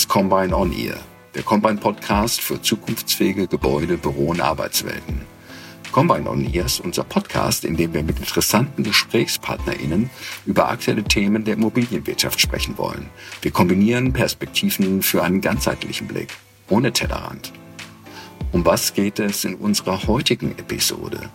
[0.00, 0.96] Ist Combine On Ear,
[1.34, 5.20] der Combine Podcast für zukunftsfähige Gebäude, Büro und Arbeitswelten.
[5.92, 10.08] Combine On Ear ist unser Podcast, in dem wir mit interessanten GesprächspartnerInnen
[10.46, 13.10] über aktuelle Themen der Immobilienwirtschaft sprechen wollen.
[13.42, 16.28] Wir kombinieren Perspektiven für einen ganzheitlichen Blick,
[16.70, 17.52] ohne Tellerrand.
[18.52, 21.28] Um was geht es in unserer heutigen Episode?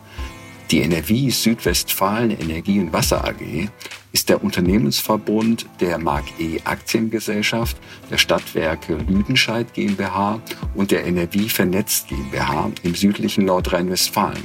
[0.71, 3.69] Die NRW Südwestfalen Energie und Wasser AG
[4.11, 7.77] ist der Unternehmensverbund der Mark E Aktiengesellschaft,
[8.09, 10.41] der Stadtwerke Lüdenscheid GmbH
[10.73, 14.43] und der NRW Vernetzt GmbH im südlichen Nordrhein-Westfalen.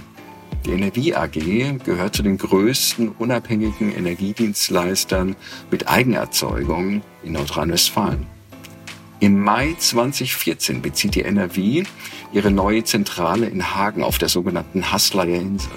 [0.66, 5.37] Die NRW AG gehört zu den größten unabhängigen Energiedienstleistern
[5.71, 8.26] mit Eigenerzeugung in Nordrhein-Westfalen.
[9.21, 11.85] Im Mai 2014 bezieht die NRW
[12.35, 15.71] ihre neue Zentrale in Hagen auf der sogenannten Hasleier Insel.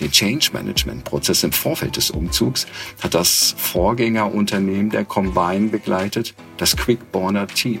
[0.00, 2.66] Den Change Management Prozess im Vorfeld des Umzugs
[3.02, 7.80] hat das Vorgängerunternehmen der Combine begleitet, das Quickborner Team.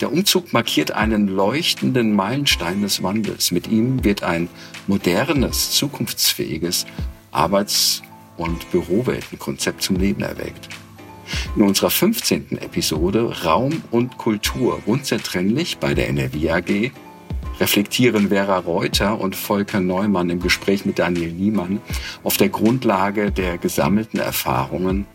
[0.00, 3.50] Der Umzug markiert einen leuchtenden Meilenstein des Wandels.
[3.50, 4.48] Mit ihm wird ein
[4.86, 6.86] modernes, zukunftsfähiges
[7.30, 8.02] Arbeits-
[8.36, 10.68] und Büroweltenkonzept zum Leben erweckt.
[11.56, 12.58] In unserer 15.
[12.58, 16.90] Episode Raum und Kultur unzertrennlich bei der NRW AG
[17.60, 21.80] reflektieren Vera Reuter und Volker Neumann im Gespräch mit Daniel Niemann
[22.22, 25.06] auf der Grundlage der gesammelten Erfahrungen,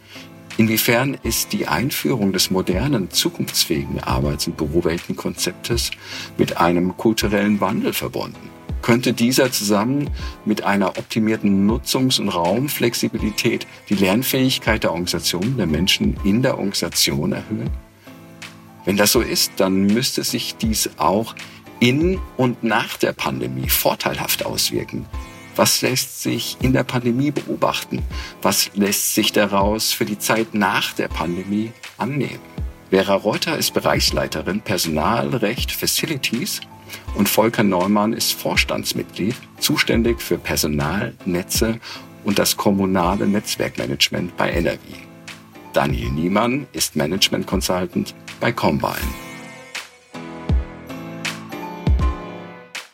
[0.57, 5.91] inwiefern ist die Einführung des modernen, zukunftsfähigen Arbeits- und Büroweltenkonzeptes
[6.37, 8.49] mit einem kulturellen Wandel verbunden.
[8.81, 10.09] Könnte dieser zusammen
[10.43, 17.31] mit einer optimierten Nutzungs- und Raumflexibilität die Lernfähigkeit der Organisation, der Menschen in der Organisation
[17.31, 17.69] erhöhen?
[18.83, 21.33] Wenn das so ist, dann müsste sich dies auch
[21.83, 25.05] in und nach der Pandemie vorteilhaft auswirken?
[25.57, 28.01] Was lässt sich in der Pandemie beobachten?
[28.41, 32.39] Was lässt sich daraus für die Zeit nach der Pandemie annehmen?
[32.89, 36.61] Vera Reuter ist Bereichsleiterin Personalrecht Facilities
[37.15, 41.79] und Volker Neumann ist Vorstandsmitglied, zuständig für Personalnetze
[42.23, 44.77] und das kommunale Netzwerkmanagement bei NRW.
[45.73, 49.32] Daniel Niemann ist Management Consultant bei Combine.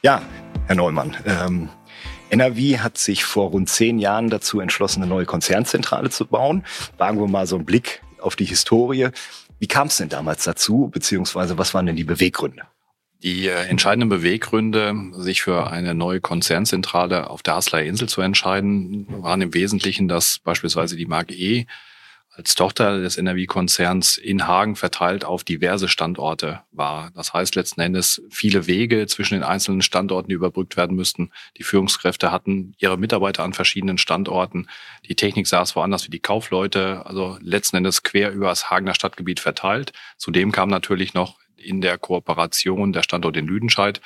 [0.02, 0.22] Ja,
[0.68, 1.18] Herr Neumann.
[1.26, 1.68] Ähm,
[2.30, 6.64] NRW hat sich vor rund zehn Jahren dazu entschlossen, eine neue Konzernzentrale zu bauen.
[6.98, 9.09] Wagen wir mal so einen Blick auf die Historie.
[9.59, 12.62] Wie kam es denn damals dazu, beziehungsweise was waren denn die Beweggründe?
[13.24, 19.06] Die äh, entscheidenden Beweggründe, sich für eine neue Konzernzentrale auf der Hasleier Insel zu entscheiden,
[19.22, 21.66] waren im Wesentlichen, dass beispielsweise die Mark E
[22.40, 27.12] als Tochter des NRW-Konzerns in Hagen verteilt auf diverse Standorte war.
[27.14, 31.32] Das heißt letzten Endes viele Wege zwischen den einzelnen Standorten, die überbrückt werden müssten.
[31.58, 34.68] Die Führungskräfte hatten ihre Mitarbeiter an verschiedenen Standorten.
[35.10, 39.42] Die Technik saß woanders wie die Kaufleute, also letzten Endes quer über das Hagener Stadtgebiet
[39.42, 39.92] verteilt.
[40.16, 44.02] Zudem kam natürlich noch in der Kooperation der Standort in Lüdenscheid.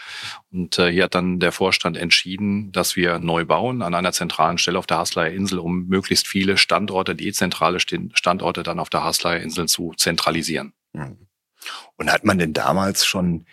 [0.51, 4.57] Und äh, hier hat dann der Vorstand entschieden, dass wir neu bauen an einer zentralen
[4.57, 9.41] Stelle auf der Hasleier Insel, um möglichst viele Standorte, dezentrale Standorte dann auf der Hasleier
[9.41, 10.73] Insel zu zentralisieren.
[10.93, 11.27] Mhm.
[11.95, 13.45] Und hat man denn damals schon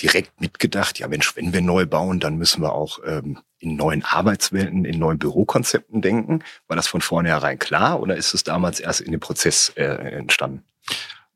[0.00, 4.04] direkt mitgedacht, ja Mensch, wenn wir neu bauen, dann müssen wir auch ähm, in neuen
[4.04, 6.42] Arbeitswelten, in neuen Bürokonzepten denken?
[6.66, 10.64] War das von vornherein klar oder ist es damals erst in dem Prozess äh, entstanden?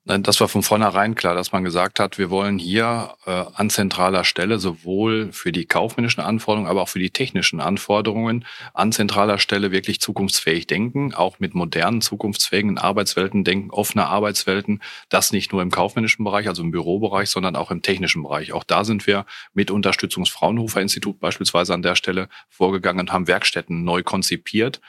[0.09, 4.23] Das war von vornherein klar, dass man gesagt hat, wir wollen hier äh, an zentraler
[4.23, 9.73] Stelle sowohl für die kaufmännischen Anforderungen, aber auch für die technischen Anforderungen an zentraler Stelle
[9.73, 15.73] wirklich zukunftsfähig denken, auch mit modernen, zukunftsfähigen Arbeitswelten denken, offene Arbeitswelten, das nicht nur im
[15.73, 18.53] kaufmännischen Bereich, also im Bürobereich, sondern auch im technischen Bereich.
[18.53, 23.13] Auch da sind wir mit Unterstützung des Fraunhofer Institut beispielsweise an der Stelle vorgegangen und
[23.13, 24.81] haben Werkstätten neu konzipiert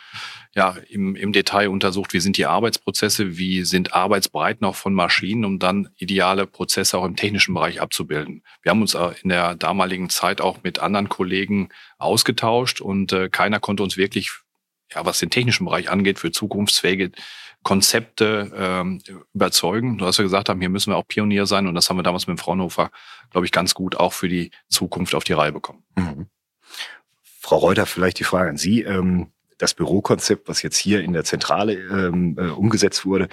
[0.56, 5.46] ja, im, im Detail untersucht, wie sind die Arbeitsprozesse, wie sind Arbeitsbreiten auch von Maschinen,
[5.46, 8.44] um dann ideale Prozesse auch im technischen Bereich abzubilden.
[8.62, 13.30] Wir haben uns äh, in der damaligen Zeit auch mit anderen Kollegen ausgetauscht und äh,
[13.30, 14.32] keiner konnte uns wirklich,
[14.94, 17.12] ja, was den technischen Bereich angeht, für zukunftsfähige
[17.64, 19.02] Konzepte ähm,
[19.34, 19.98] überzeugen.
[19.98, 22.04] Du hast ja gesagt haben, hier müssen wir auch Pionier sein und das haben wir
[22.04, 22.92] damals mit dem Fraunhofer,
[23.32, 25.84] glaube ich, ganz gut auch für die Zukunft auf die Reihe bekommen.
[25.96, 26.28] Mhm.
[27.22, 28.82] Frau Reuter, vielleicht die Frage an Sie.
[28.82, 33.28] Ähm das Bürokonzept, was jetzt hier in der Zentrale ähm, äh, umgesetzt wurde,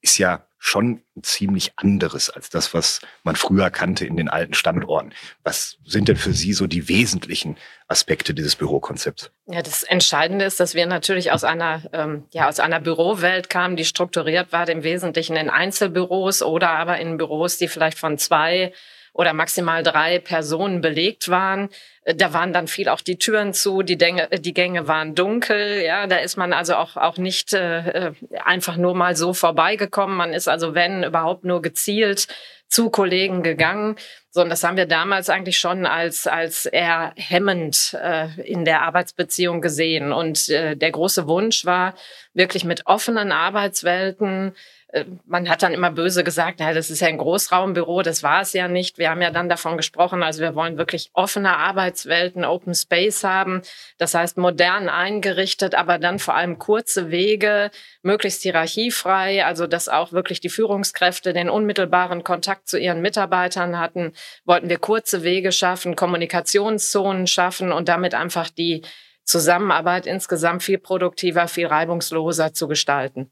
[0.00, 5.12] ist ja schon ziemlich anderes als das, was man früher kannte in den alten Standorten.
[5.44, 7.56] Was sind denn für Sie so die wesentlichen
[7.88, 9.30] Aspekte dieses Bürokonzepts?
[9.46, 13.76] Ja, das Entscheidende ist, dass wir natürlich aus einer, ähm, ja, aus einer Bürowelt kamen,
[13.76, 18.72] die strukturiert war, im Wesentlichen in Einzelbüros oder aber in Büros, die vielleicht von zwei
[19.16, 21.70] oder maximal drei Personen belegt waren.
[22.04, 25.82] Äh, da waren dann viel auch die Türen zu, die, Dänge, die Gänge waren dunkel.
[25.82, 28.12] Ja, da ist man also auch, auch nicht äh,
[28.44, 30.16] einfach nur mal so vorbeigekommen.
[30.16, 32.28] Man ist also, wenn überhaupt nur gezielt
[32.68, 33.96] zu Kollegen gegangen.
[34.36, 38.82] So, und das haben wir damals eigentlich schon als, als eher hemmend äh, in der
[38.82, 40.12] Arbeitsbeziehung gesehen.
[40.12, 41.94] Und äh, der große Wunsch war,
[42.34, 44.52] wirklich mit offenen Arbeitswelten
[44.96, 48.40] äh, man hat dann immer böse gesagt, na, das ist ja ein Großraumbüro, das war
[48.40, 48.98] es ja nicht.
[48.98, 53.62] Wir haben ja dann davon gesprochen, also wir wollen wirklich offene Arbeitswelten, Open Space haben.
[53.98, 57.70] Das heißt modern eingerichtet, aber dann vor allem kurze Wege,
[58.02, 64.12] möglichst hierarchiefrei, also dass auch wirklich die Führungskräfte den unmittelbaren Kontakt zu ihren Mitarbeitern hatten.
[64.44, 68.82] Wollten wir kurze Wege schaffen, Kommunikationszonen schaffen und damit einfach die
[69.24, 73.30] Zusammenarbeit insgesamt viel produktiver, viel reibungsloser zu gestalten.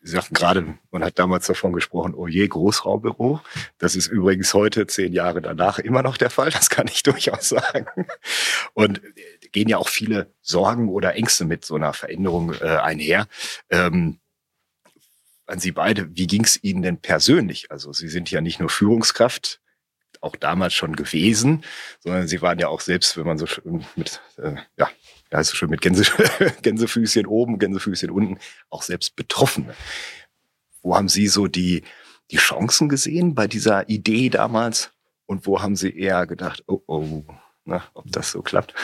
[0.00, 3.40] Sie sagten gerade, man hat damals davon gesprochen, oh je, Großraumbüro.
[3.78, 6.50] Das ist übrigens heute, zehn Jahre danach, immer noch der Fall.
[6.50, 7.86] Das kann ich durchaus sagen.
[8.74, 9.02] Und
[9.52, 13.26] gehen ja auch viele Sorgen oder Ängste mit so einer Veränderung äh, einher.
[13.70, 14.18] Ähm,
[15.46, 17.70] an Sie beide, wie ging es Ihnen denn persönlich?
[17.70, 19.60] Also Sie sind ja nicht nur Führungskraft,
[20.20, 21.64] auch damals schon gewesen,
[22.00, 23.46] sondern Sie waren ja auch selbst, wenn man so
[23.96, 24.88] mit, äh, ja,
[25.30, 26.04] ja, ist schön mit Gänse,
[26.62, 28.38] Gänsefüßchen oben, Gänsefüßchen unten,
[28.70, 29.74] auch selbst Betroffene.
[30.82, 31.82] Wo haben Sie so die,
[32.30, 34.92] die Chancen gesehen bei dieser Idee damals?
[35.26, 37.24] Und wo haben Sie eher gedacht, oh, oh,
[37.64, 38.74] na, ob das so klappt?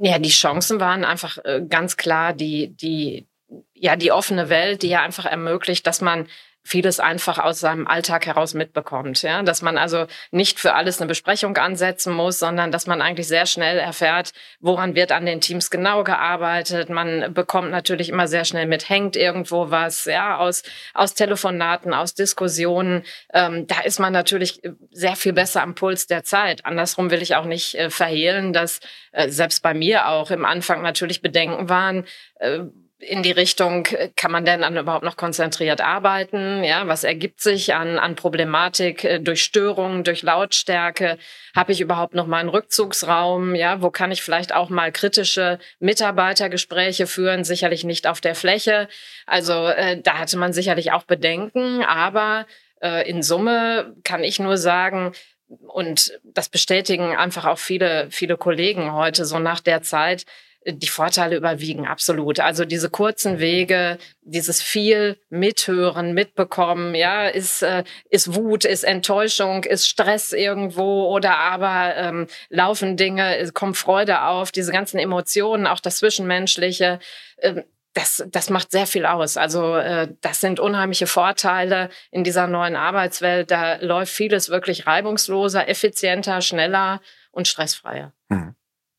[0.00, 3.28] Ja, die Chancen waren einfach äh, ganz klar die, die,
[3.72, 6.26] ja, die offene Welt, die ja einfach ermöglicht, dass man
[6.68, 9.22] vieles einfach aus seinem Alltag heraus mitbekommt.
[9.22, 9.42] Ja?
[9.42, 13.46] Dass man also nicht für alles eine Besprechung ansetzen muss, sondern dass man eigentlich sehr
[13.46, 16.90] schnell erfährt, woran wird an den Teams genau gearbeitet.
[16.90, 20.62] Man bekommt natürlich immer sehr schnell mit, hängt irgendwo was, ja, aus,
[20.92, 23.02] aus Telefonaten, aus Diskussionen.
[23.32, 24.60] Ähm, da ist man natürlich
[24.90, 26.66] sehr viel besser am Puls der Zeit.
[26.66, 28.80] Andersrum will ich auch nicht äh, verhehlen, dass
[29.12, 32.04] äh, selbst bei mir auch im Anfang natürlich Bedenken waren,
[32.40, 32.60] äh,
[33.00, 33.86] in die Richtung,
[34.16, 36.64] kann man denn dann überhaupt noch konzentriert arbeiten?
[36.64, 41.16] Ja, was ergibt sich an, an Problematik äh, durch Störungen, durch Lautstärke?
[41.54, 43.54] Habe ich überhaupt noch mal einen Rückzugsraum?
[43.54, 47.44] Ja, wo kann ich vielleicht auch mal kritische Mitarbeitergespräche führen?
[47.44, 48.88] Sicherlich nicht auf der Fläche.
[49.26, 52.46] Also äh, da hatte man sicherlich auch Bedenken, aber
[52.82, 55.12] äh, in Summe kann ich nur sagen,
[55.48, 60.26] und das bestätigen einfach auch viele, viele Kollegen heute so nach der Zeit,
[60.72, 62.40] die Vorteile überwiegen absolut.
[62.40, 69.64] Also diese kurzen Wege, dieses viel mithören, mitbekommen, ja, ist, äh, ist Wut, ist Enttäuschung,
[69.64, 75.80] ist Stress irgendwo oder aber ähm, laufen Dinge, kommt Freude auf, diese ganzen Emotionen, auch
[75.80, 76.98] das Zwischenmenschliche.
[77.38, 77.62] Äh,
[77.94, 79.36] das, das macht sehr viel aus.
[79.36, 83.50] Also äh, das sind unheimliche Vorteile in dieser neuen Arbeitswelt.
[83.50, 87.00] Da läuft vieles wirklich reibungsloser, effizienter, schneller
[87.32, 88.12] und stressfreier.
[88.28, 88.54] Mhm.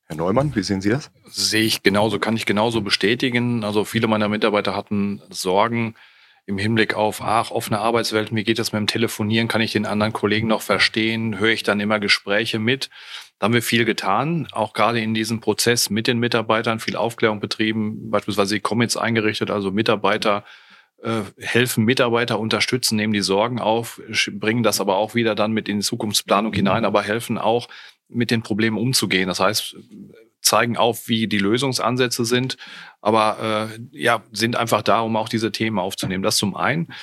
[0.09, 1.11] Herr Neumann, wie sehen Sie das?
[1.25, 3.63] Sehe ich genauso, kann ich genauso bestätigen.
[3.63, 5.93] Also viele meiner Mitarbeiter hatten Sorgen
[6.47, 9.47] im Hinblick auf, ach, offene Arbeitswelt, wie geht das mit dem Telefonieren?
[9.47, 11.37] Kann ich den anderen Kollegen noch verstehen?
[11.37, 12.89] Höre ich dann immer Gespräche mit?
[13.37, 17.39] Da haben wir viel getan, auch gerade in diesem Prozess mit den Mitarbeitern, viel Aufklärung
[17.39, 20.43] betrieben, beispielsweise die Commits eingerichtet, also Mitarbeiter
[21.03, 24.01] äh, helfen Mitarbeiter, unterstützen, nehmen die Sorgen auf,
[24.31, 27.67] bringen das aber auch wieder dann mit in die Zukunftsplanung hinein, aber helfen auch
[28.09, 29.27] mit den Problemen umzugehen.
[29.27, 29.77] Das heißt,
[30.41, 32.57] zeigen auf, wie die Lösungsansätze sind,
[33.01, 36.23] aber äh, ja, sind einfach da, um auch diese Themen aufzunehmen.
[36.23, 36.93] Das zum einen.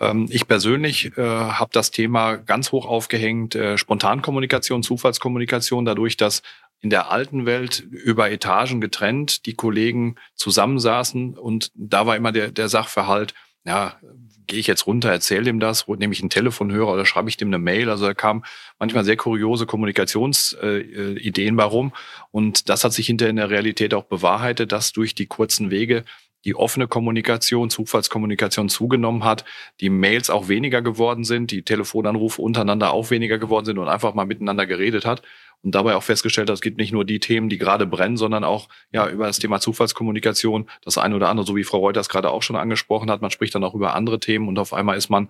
[0.00, 6.42] Ähm, ich persönlich äh, habe das Thema ganz hoch aufgehängt, äh, Spontankommunikation, Zufallskommunikation, dadurch, dass
[6.80, 12.50] in der alten Welt über Etagen getrennt die Kollegen zusammensaßen und da war immer der,
[12.50, 13.94] der Sachverhalt, ja,
[14.46, 17.48] gehe ich jetzt runter, erzähle dem das, nehme ich einen Telefonhörer oder schreibe ich dem
[17.48, 17.90] eine Mail.
[17.90, 18.44] Also da kamen
[18.78, 21.92] manchmal sehr kuriose Kommunikationsideen äh, warum.
[22.30, 26.04] Und das hat sich hinterher in der Realität auch bewahrheitet, dass durch die kurzen Wege
[26.44, 29.44] die offene Kommunikation, Zufallskommunikation zugenommen hat,
[29.80, 34.14] die Mails auch weniger geworden sind, die Telefonanrufe untereinander auch weniger geworden sind und einfach
[34.14, 35.22] mal miteinander geredet hat
[35.62, 38.44] und dabei auch festgestellt hat, es gibt nicht nur die Themen, die gerade brennen, sondern
[38.44, 42.30] auch ja über das Thema Zufallskommunikation, das eine oder andere, so wie Frau Reuters gerade
[42.30, 45.08] auch schon angesprochen hat, man spricht dann auch über andere Themen und auf einmal ist
[45.08, 45.28] man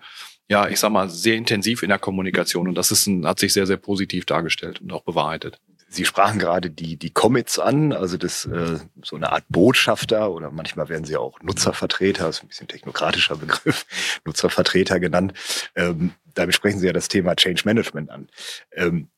[0.48, 3.52] ja, ich sag mal, sehr intensiv in der Kommunikation und das ist ein, hat sich
[3.52, 5.60] sehr, sehr positiv dargestellt und auch bewahrheitet.
[5.92, 10.50] Sie sprachen gerade die, die Commits an, also das äh, so eine Art Botschafter oder
[10.50, 13.84] manchmal werden sie auch Nutzervertreter, ist ein bisschen technokratischer Begriff,
[14.24, 15.34] Nutzervertreter genannt.
[15.74, 18.28] Ähm, damit sprechen Sie ja das Thema Change Management an.
[18.72, 19.08] Ähm,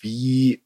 [0.00, 0.62] wie,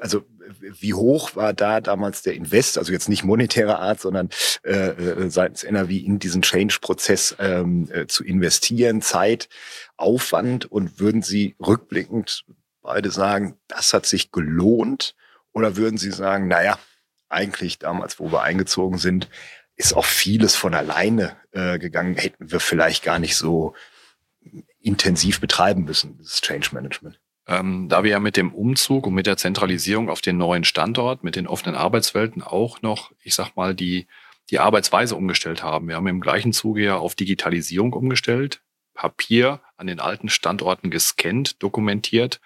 [0.00, 0.24] also
[0.60, 4.28] wie hoch war da damals der Invest, also jetzt nicht monetärer Art, sondern
[4.62, 9.48] äh, äh seitens NRW in diesen Change-Prozess ähm, äh, zu investieren, Zeit,
[9.96, 12.44] Aufwand und würden Sie rückblickend
[12.82, 15.14] beide sagen, das hat sich gelohnt?
[15.52, 16.78] Oder würden Sie sagen, naja,
[17.28, 19.28] eigentlich damals, wo wir eingezogen sind,
[19.76, 23.74] ist auch vieles von alleine äh, gegangen, hätten wir vielleicht gar nicht so
[24.80, 27.20] intensiv betreiben müssen, das Change Management.
[27.46, 31.24] Ähm, da wir ja mit dem Umzug und mit der Zentralisierung auf den neuen Standort,
[31.24, 34.06] mit den offenen Arbeitswelten auch noch, ich sag mal, die,
[34.50, 35.88] die Arbeitsweise umgestellt haben.
[35.88, 38.62] Wir haben im gleichen Zuge ja auf Digitalisierung umgestellt,
[38.94, 42.40] Papier an den alten Standorten gescannt, dokumentiert,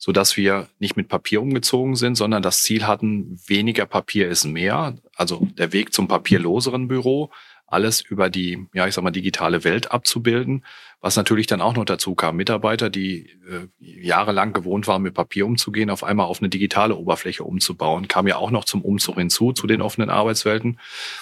[0.00, 4.46] so dass wir nicht mit Papier umgezogen sind, sondern das Ziel hatten, weniger Papier ist
[4.46, 4.96] mehr.
[5.14, 7.30] Also der Weg zum papierloseren Büro,
[7.66, 10.64] alles über die, ja, ich sag mal, digitale Welt abzubilden.
[11.02, 15.46] Was natürlich dann auch noch dazu kam, Mitarbeiter, die äh, jahrelang gewohnt waren, mit Papier
[15.46, 19.52] umzugehen, auf einmal auf eine digitale Oberfläche umzubauen, kam ja auch noch zum Umzug hinzu,
[19.52, 20.80] zu den offenen Arbeitswelten.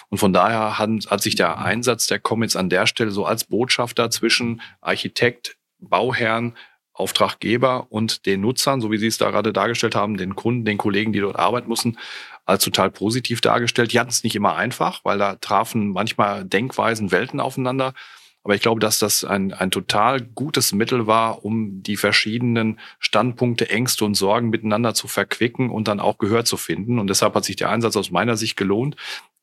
[0.09, 3.45] Und von daher hat, hat sich der Einsatz der Commits an der Stelle so als
[3.45, 6.57] Botschafter zwischen Architekt, Bauherrn,
[6.99, 10.79] Auftraggeber und den Nutzern, so wie Sie es da gerade dargestellt haben, den Kunden, den
[10.79, 11.97] Kollegen, die dort arbeiten mussten,
[12.45, 13.93] als total positiv dargestellt.
[13.93, 17.95] Die hatten es nicht immer einfach, weil da trafen manchmal Denkweisen, Welten aufeinander.
[18.43, 23.69] Aber ich glaube, dass das ein, ein total gutes Mittel war, um die verschiedenen Standpunkte,
[23.69, 26.99] Ängste und Sorgen miteinander zu verquicken und dann auch Gehör zu finden.
[26.99, 28.97] Und deshalb hat sich der Einsatz aus meiner Sicht gelohnt.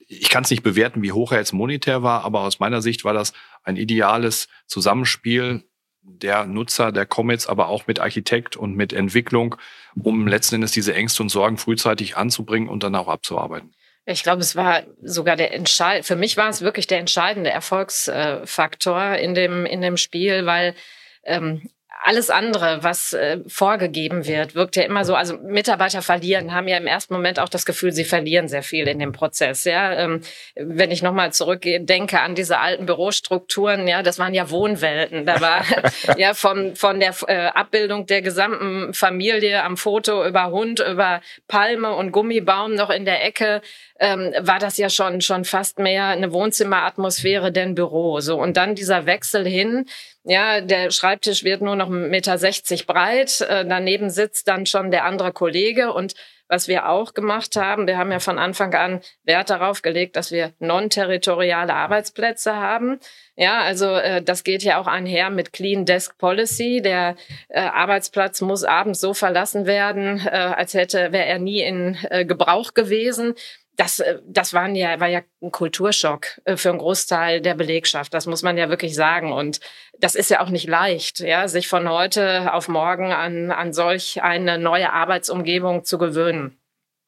[0.08, 3.06] Ich kann es nicht bewerten, wie hoch er jetzt monetär war, aber aus meiner Sicht
[3.06, 3.34] war das
[3.64, 5.64] ein ideales Zusammenspiel
[6.08, 9.56] der Nutzer der Commits, aber auch mit Architekt und mit Entwicklung,
[10.02, 13.74] um letzten Endes diese Ängste und Sorgen frühzeitig anzubringen und dann auch abzuarbeiten.
[14.06, 16.06] Ich glaube, es war sogar der Entscheid.
[16.06, 20.76] Für mich war es wirklich der entscheidende Erfolgsfaktor in dem in dem Spiel, weil
[21.24, 21.70] ähm,
[22.04, 25.16] alles andere, was äh, vorgegeben wird, wirkt ja immer so.
[25.16, 28.88] Also Mitarbeiter verlieren, haben ja im ersten Moment auch das Gefühl, sie verlieren sehr viel
[28.88, 29.64] in dem Prozess.
[29.64, 30.22] Ja, ähm,
[30.56, 35.26] wenn ich nochmal zurückdenke an diese alten Bürostrukturen, ja, das waren ja Wohnwelten.
[35.26, 35.64] Da war
[36.18, 41.96] ja von von der äh, Abbildung der gesamten Familie am Foto über Hund, über Palme
[41.96, 43.62] und Gummibaum noch in der Ecke
[44.00, 48.20] ähm, war das ja schon schon fast mehr eine Wohnzimmeratmosphäre denn Büro.
[48.20, 49.86] So und dann dieser Wechsel hin.
[50.28, 53.42] Ja, der Schreibtisch wird nur noch 1,60 Meter breit.
[53.42, 56.16] Äh, daneben sitzt dann schon der andere Kollege und
[56.48, 60.32] was wir auch gemacht haben, wir haben ja von Anfang an Wert darauf gelegt, dass
[60.32, 63.00] wir non-territoriale Arbeitsplätze haben.
[63.36, 66.82] Ja, also äh, das geht ja auch einher mit Clean Desk Policy.
[66.84, 67.16] Der
[67.50, 72.26] äh, Arbeitsplatz muss abends so verlassen werden, äh, als hätte wäre er nie in äh,
[72.26, 73.34] Gebrauch gewesen
[73.76, 78.14] das, äh, das waren ja, war ja ein Kulturschock äh, für einen Großteil der Belegschaft.
[78.14, 79.32] Das muss man ja wirklich sagen.
[79.32, 79.60] Und
[80.00, 84.22] das ist ja auch nicht leicht, ja, sich von heute auf morgen an, an solch
[84.24, 86.58] eine neue Arbeitsumgebung zu gewöhnen.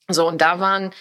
[0.09, 0.93] So, und da waren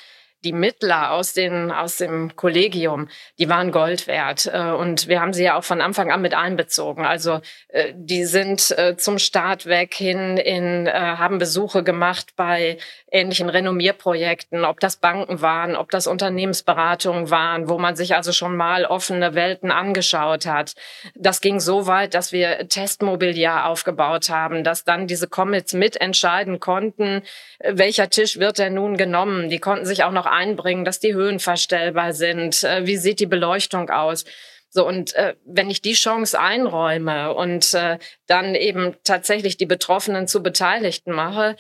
[0.47, 3.09] die Mittler aus, den, aus dem Kollegium,
[3.41, 4.47] die waren Gold wert.
[4.47, 7.05] Äh, und wir haben sie ja auch von Anfang an mit einbezogen.
[7.05, 12.79] Also äh, die sind äh, zum Start weg hin in, haben Besuche gemacht bei
[13.11, 18.57] ähnlichen Renommierprojekten, ob das Banken waren, ob das Unternehmensberatungen waren, wo man sich also schon
[18.57, 20.75] mal offene Welten angeschaut hat.
[21.15, 27.23] Das ging so weit, dass wir Testmobiliar aufgebaut haben, dass dann diese Commits mitentscheiden konnten,
[27.59, 29.49] welcher Tisch wird denn nun genommen.
[29.49, 32.63] Die konnten sich auch noch einbringen, dass die Höhen verstellbar sind.
[32.63, 34.25] Äh, wie sieht die Beleuchtung aus?
[34.69, 40.29] So, und äh, wenn ich die Chance einräume und äh, dann eben tatsächlich die Betroffenen
[40.29, 41.57] zu Beteiligten mache,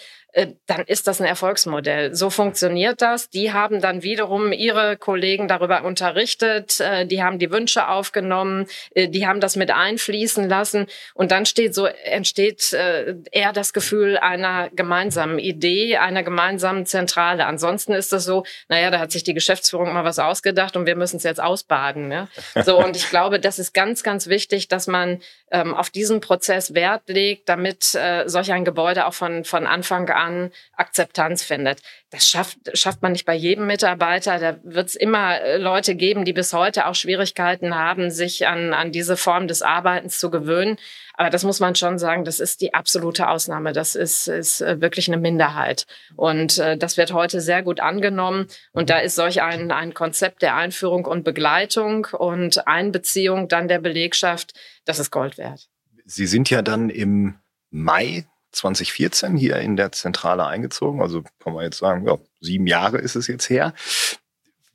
[0.66, 2.14] dann ist das ein Erfolgsmodell.
[2.14, 3.30] So funktioniert das.
[3.30, 9.08] Die haben dann wiederum ihre Kollegen darüber unterrichtet, äh, die haben die Wünsche aufgenommen, äh,
[9.08, 14.70] die haben das mit einfließen lassen und dann steht so entsteht eher das Gefühl einer
[14.70, 17.46] gemeinsamen Idee, einer gemeinsamen Zentrale.
[17.46, 20.96] Ansonsten ist es so, naja, da hat sich die Geschäftsführung mal was ausgedacht und wir
[20.96, 22.10] müssen es jetzt ausbaden.
[22.10, 22.28] Ja?
[22.64, 26.74] So und ich glaube, das ist ganz, ganz wichtig, dass man ähm, auf diesen Prozess
[26.74, 31.80] Wert legt, damit äh, solch ein Gebäude auch von von Anfang an an Akzeptanz findet.
[32.10, 34.38] Das schafft, schafft man nicht bei jedem Mitarbeiter.
[34.38, 38.72] Da wird es immer äh, Leute geben, die bis heute auch Schwierigkeiten haben, sich an,
[38.72, 40.76] an diese Form des Arbeitens zu gewöhnen.
[41.14, 43.72] Aber das muss man schon sagen, das ist die absolute Ausnahme.
[43.72, 45.86] Das ist, ist äh, wirklich eine Minderheit.
[46.14, 48.46] Und äh, das wird heute sehr gut angenommen.
[48.70, 53.80] Und da ist solch ein, ein Konzept der Einführung und Begleitung und Einbeziehung dann der
[53.80, 54.52] Belegschaft,
[54.84, 55.68] das ist Gold wert.
[56.04, 57.34] Sie sind ja dann im
[57.70, 61.00] Mai 2014 hier in der Zentrale eingezogen.
[61.00, 63.74] Also kann man jetzt sagen, ja, sieben Jahre ist es jetzt her.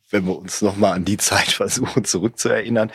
[0.10, 2.92] Wenn wir uns nochmal an die Zeit versuchen zurückzuerinnern,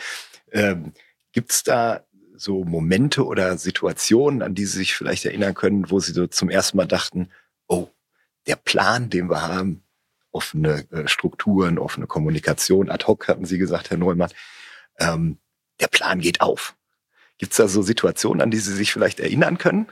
[0.51, 0.93] ähm,
[1.33, 2.01] gibt es da
[2.35, 6.49] so Momente oder Situationen, an die Sie sich vielleicht erinnern können, wo Sie so zum
[6.49, 7.29] ersten Mal dachten,
[7.67, 7.89] oh,
[8.45, 9.83] der Plan, den wir haben,
[10.31, 14.31] offene äh, Strukturen, offene Kommunikation, ad hoc hatten Sie gesagt, Herr Neumann,
[14.99, 15.39] ähm,
[15.79, 16.75] der Plan geht auf.
[17.37, 19.87] Gibt es da so Situationen, an die Sie sich vielleicht erinnern können?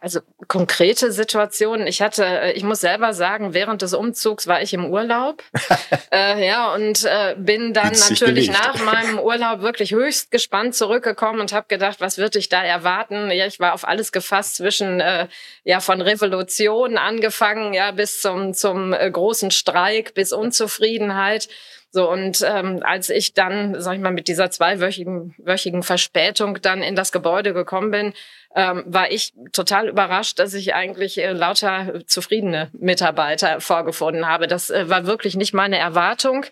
[0.00, 1.86] Also konkrete Situationen.
[1.86, 5.42] Ich hatte, äh, ich muss selber sagen, während des Umzugs war ich im Urlaub.
[6.12, 8.52] äh, ja, und äh, bin dann natürlich gelegt.
[8.52, 13.30] nach meinem Urlaub wirklich höchst gespannt zurückgekommen und habe gedacht, was wird ich da erwarten?
[13.30, 15.28] Ja, ich war auf alles gefasst zwischen äh,
[15.64, 21.48] ja von Revolution angefangen, ja, bis zum, zum äh, großen Streik, bis Unzufriedenheit.
[21.92, 26.82] So, und ähm, als ich dann, sag ich mal, mit dieser zweiwöchigen wöchigen Verspätung dann
[26.82, 28.12] in das Gebäude gekommen bin,
[28.54, 34.46] ähm, war ich total überrascht, dass ich eigentlich äh, lauter zufriedene Mitarbeiter vorgefunden habe.
[34.46, 36.46] Das äh, war wirklich nicht meine Erwartung.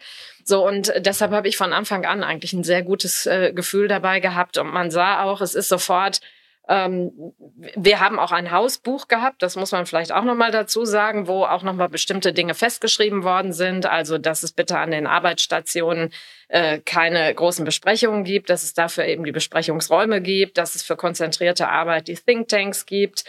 [0.45, 4.19] So, und deshalb habe ich von Anfang an eigentlich ein sehr gutes äh, Gefühl dabei
[4.19, 4.59] gehabt.
[4.59, 6.21] Und man sah auch, es ist sofort
[6.69, 7.33] ähm,
[7.77, 11.45] wir haben auch ein Hausbuch gehabt, das muss man vielleicht auch nochmal dazu sagen, wo
[11.45, 13.87] auch nochmal bestimmte Dinge festgeschrieben worden sind.
[13.87, 16.13] Also, dass es bitte an den Arbeitsstationen
[16.49, 20.97] äh, keine großen Besprechungen gibt, dass es dafür eben die Besprechungsräume gibt, dass es für
[20.97, 23.25] konzentrierte Arbeit die Thinktanks gibt.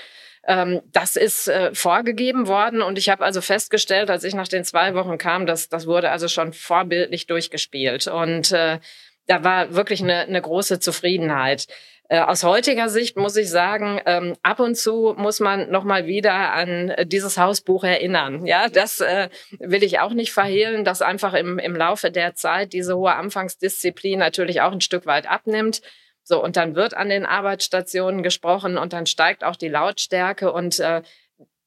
[0.46, 4.66] Ähm, das ist äh, vorgegeben worden und ich habe also festgestellt, als ich nach den
[4.66, 8.80] zwei Wochen kam, dass das wurde also schon vorbildlich durchgespielt und äh,
[9.28, 11.68] da war wirklich eine, eine große Zufriedenheit.
[12.12, 16.08] Äh, aus heutiger Sicht muss ich sagen, ähm, ab und zu muss man noch mal
[16.08, 18.48] wieder an dieses Hausbuch erinnern.
[18.48, 22.74] Ja, das äh, will ich auch nicht verhehlen, dass einfach im, im Laufe der Zeit
[22.74, 25.82] diese hohe Anfangsdisziplin natürlich auch ein Stück weit abnimmt.
[26.24, 30.80] So, und dann wird an den Arbeitsstationen gesprochen und dann steigt auch die Lautstärke und
[30.80, 31.04] äh,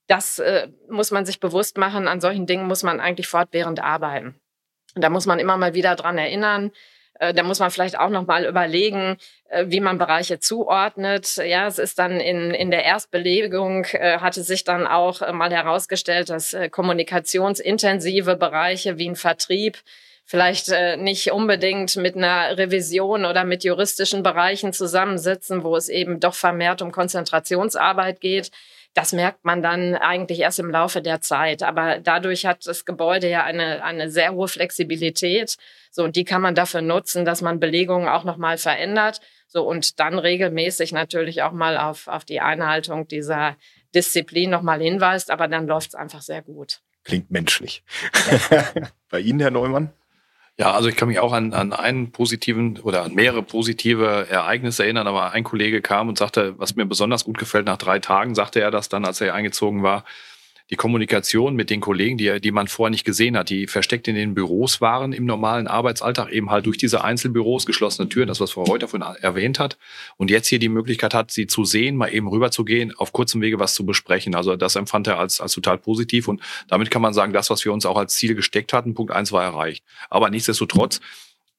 [0.09, 2.09] das äh, muss man sich bewusst machen.
[2.09, 4.41] An solchen Dingen muss man eigentlich fortwährend arbeiten.
[4.97, 6.73] Und da muss man immer mal wieder dran erinnern.
[7.23, 9.17] Äh, da muss man vielleicht auch noch mal überlegen,
[9.49, 11.37] äh, wie man Bereiche zuordnet.
[11.37, 16.31] Ja, es ist dann in, in der Erstbelegung äh, hatte sich dann auch mal herausgestellt,
[16.31, 19.79] dass kommunikationsintensive Bereiche wie ein Vertrieb
[20.25, 26.35] vielleicht nicht unbedingt mit einer Revision oder mit juristischen Bereichen zusammensitzen, wo es eben doch
[26.35, 28.51] vermehrt um Konzentrationsarbeit geht.
[28.95, 31.63] Das merkt man dann eigentlich erst im Laufe der Zeit.
[31.63, 35.57] Aber dadurch hat das Gebäude ja eine, eine sehr hohe Flexibilität.
[35.91, 39.21] So, und die kann man dafür nutzen, dass man Belegungen auch nochmal verändert.
[39.47, 43.57] So, und dann regelmäßig natürlich auch mal auf, auf die Einhaltung dieser
[43.95, 45.31] Disziplin nochmal hinweist.
[45.31, 46.81] Aber dann läuft es einfach sehr gut.
[47.05, 47.83] Klingt menschlich.
[49.09, 49.93] Bei Ihnen, Herr Neumann?
[50.63, 54.85] Ja, also ich kann mich auch an, an einen positiven oder an mehrere positive Ereignisse
[54.85, 58.37] erinnern, aber ein Kollege kam und sagte, was mir besonders gut gefällt, nach drei Tagen
[58.37, 60.05] sagte er das dann, als er eingezogen war,
[60.73, 64.15] die Kommunikation mit den Kollegen, die, die man vorher nicht gesehen hat, die versteckt in
[64.15, 68.53] den Büros waren im normalen Arbeitsalltag, eben halt durch diese Einzelbüros, geschlossene Türen, das, was
[68.53, 69.77] Frau Reuter von erwähnt hat.
[70.17, 73.61] Und jetzt hier die Möglichkeit hat, sie zu sehen, mal eben rüberzugehen, auf kurzem Wege
[73.61, 74.35] was zu besprechen.
[74.35, 76.27] Also das empfand er als, als total positiv.
[76.27, 79.13] Und damit kann man sagen, das, was wir uns auch als Ziel gesteckt hatten, Punkt
[79.13, 79.85] eins war erreicht.
[80.09, 81.01] Aber nichtsdestotrotz,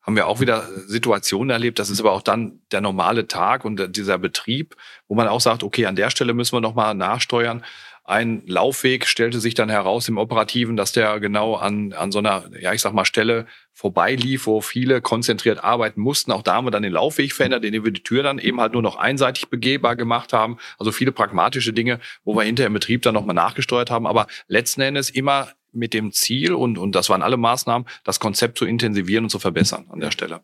[0.04, 1.80] haben wir auch wieder Situationen erlebt.
[1.80, 4.76] Das ist aber auch dann der normale Tag und dieser Betrieb,
[5.08, 7.63] wo man auch sagt, okay, an der Stelle müssen wir nochmal nachsteuern.
[8.06, 12.44] Ein Laufweg stellte sich dann heraus im Operativen, dass der genau an, an so einer,
[12.60, 16.34] ja, ich sag mal, Stelle vorbeilief, wo viele konzentriert arbeiten mussten.
[16.34, 18.74] Auch da haben wir dann den Laufweg verändert, indem wir die Tür dann eben halt
[18.74, 20.58] nur noch einseitig begehbar gemacht haben.
[20.78, 24.06] Also viele pragmatische Dinge, wo wir hinterher im Betrieb dann nochmal nachgesteuert haben.
[24.06, 28.58] Aber letzten Endes immer mit dem Ziel, und, und das waren alle Maßnahmen, das Konzept
[28.58, 30.42] zu intensivieren und zu verbessern an der Stelle.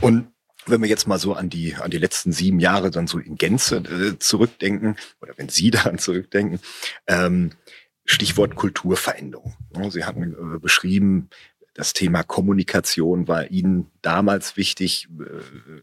[0.00, 0.33] Und
[0.66, 3.36] wenn wir jetzt mal so an die, an die letzten sieben Jahre dann so in
[3.36, 6.60] Gänze äh, zurückdenken, oder wenn Sie daran zurückdenken,
[7.06, 7.52] ähm,
[8.06, 9.56] Stichwort Kulturveränderung.
[9.88, 11.30] Sie hatten äh, beschrieben,
[11.72, 15.80] das Thema Kommunikation war Ihnen damals wichtig, äh,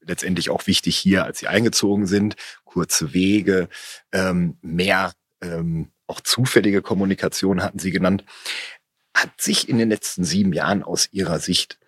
[0.00, 2.36] letztendlich auch wichtig hier, als Sie eingezogen sind.
[2.64, 3.68] Kurze Wege,
[4.12, 8.24] ähm, mehr ähm, auch zufällige Kommunikation hatten Sie genannt.
[9.14, 11.79] Hat sich in den letzten sieben Jahren aus Ihrer Sicht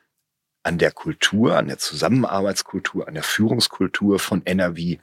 [0.63, 4.99] an der Kultur, an der Zusammenarbeitskultur, an der Führungskultur von NRW.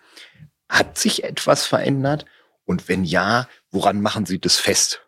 [0.70, 2.26] Hat sich etwas verändert?
[2.66, 5.06] Und wenn ja, woran machen Sie das fest?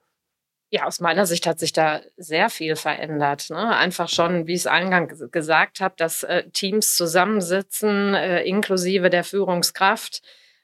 [0.74, 3.50] Ja, aus meiner Sicht hat sich da sehr viel verändert.
[3.50, 3.76] Ne?
[3.76, 9.26] Einfach schon, wie ich es eingangs gesagt habe, dass äh, Teams zusammensitzen, äh, inklusive der
[9.26, 10.22] Führungskraft.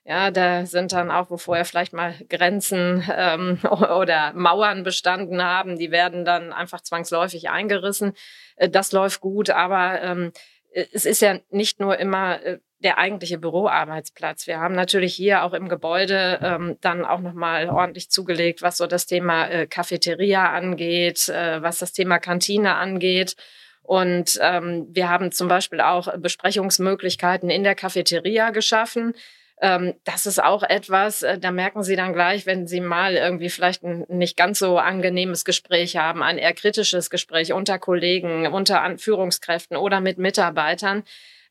[0.09, 5.77] Ja, da sind dann auch, wo vorher vielleicht mal Grenzen ähm, oder Mauern bestanden haben,
[5.77, 8.13] die werden dann einfach zwangsläufig eingerissen.
[8.55, 10.31] Äh, das läuft gut, aber ähm,
[10.71, 14.47] es ist ja nicht nur immer äh, der eigentliche Büroarbeitsplatz.
[14.47, 18.87] Wir haben natürlich hier auch im Gebäude ähm, dann auch nochmal ordentlich zugelegt, was so
[18.87, 23.35] das Thema äh, Cafeteria angeht, äh, was das Thema Kantine angeht.
[23.81, 29.13] Und ähm, wir haben zum Beispiel auch Besprechungsmöglichkeiten in der Cafeteria geschaffen
[29.59, 33.49] Ähm, das ist auch etwas, äh, da merken Sie dann gleich, wenn Sie mal irgendwie
[33.49, 38.97] vielleicht ein nicht ganz so angenehmes Gespräch haben, ein eher kritisches Gespräch unter Kollegen, unter
[38.97, 41.03] Führungskräften oder mit Mitarbeitern,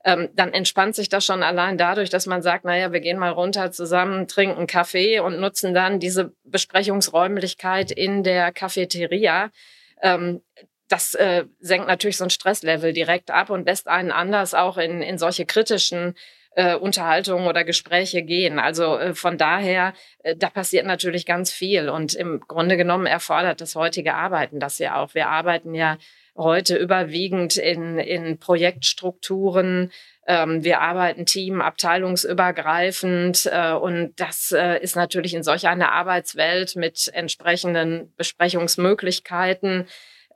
[0.05, 3.33] ähm, dann entspannt sich das schon allein dadurch, dass man sagt, naja, wir gehen mal
[3.33, 9.51] runter zusammen, trinken Kaffee und nutzen dann diese Besprechungsräumlichkeit in der Cafeteria.
[10.01, 10.43] Ähm,
[10.87, 15.03] das äh, senkt natürlich so ein Stresslevel direkt ab und lässt einen anders auch in,
[15.03, 16.15] in solche kritischen
[16.57, 18.59] äh, Unterhaltungen oder Gespräche gehen.
[18.59, 19.93] Also äh, von daher,
[20.25, 21.89] äh, da passiert natürlich ganz viel.
[21.89, 25.15] Und im Grunde genommen erfordert das heutige Arbeiten das ja auch.
[25.15, 25.99] Wir arbeiten ja
[26.35, 29.93] heute überwiegend in, in Projektstrukturen.
[30.27, 33.51] Ähm, wir arbeiten team-, abteilungsübergreifend.
[33.53, 39.87] Äh, und das äh, ist natürlich in solch einer Arbeitswelt mit entsprechenden Besprechungsmöglichkeiten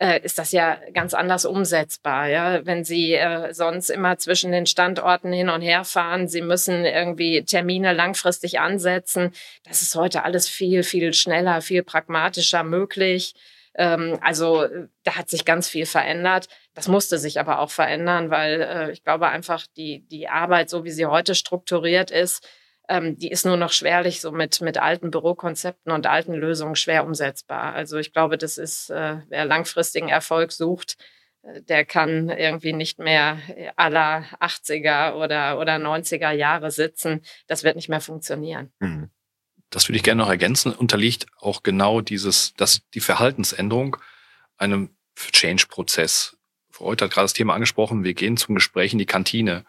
[0.00, 2.28] äh, ist das ja ganz anders umsetzbar.
[2.28, 2.64] Ja?
[2.66, 7.44] Wenn Sie äh, sonst immer zwischen den Standorten hin und her fahren, Sie müssen irgendwie
[7.44, 9.32] Termine langfristig ansetzen.
[9.64, 13.34] Das ist heute alles viel, viel schneller, viel pragmatischer möglich.
[13.74, 14.66] Ähm, also
[15.04, 16.48] da hat sich ganz viel verändert.
[16.74, 20.84] Das musste sich aber auch verändern, weil äh, ich glaube einfach, die, die Arbeit, so
[20.84, 22.48] wie sie heute strukturiert ist,
[22.90, 27.04] ähm, die ist nur noch schwerlich so mit, mit alten Bürokonzepten und alten Lösungen schwer
[27.04, 27.72] umsetzbar.
[27.72, 30.96] Also ich glaube, das ist, äh, wer langfristigen Erfolg sucht,
[31.42, 33.38] äh, der kann irgendwie nicht mehr
[33.76, 37.22] aller 80er oder, oder 90er Jahre sitzen.
[37.46, 38.72] Das wird nicht mehr funktionieren.
[38.80, 39.10] Mhm.
[39.70, 40.72] Das würde ich gerne noch ergänzen.
[40.72, 43.98] Unterliegt auch genau dieses, dass die Verhaltensänderung
[44.56, 46.36] einem Change-Prozess.
[46.80, 49.64] Heute hat gerade das Thema angesprochen, wir gehen zum Gespräch in die Kantine.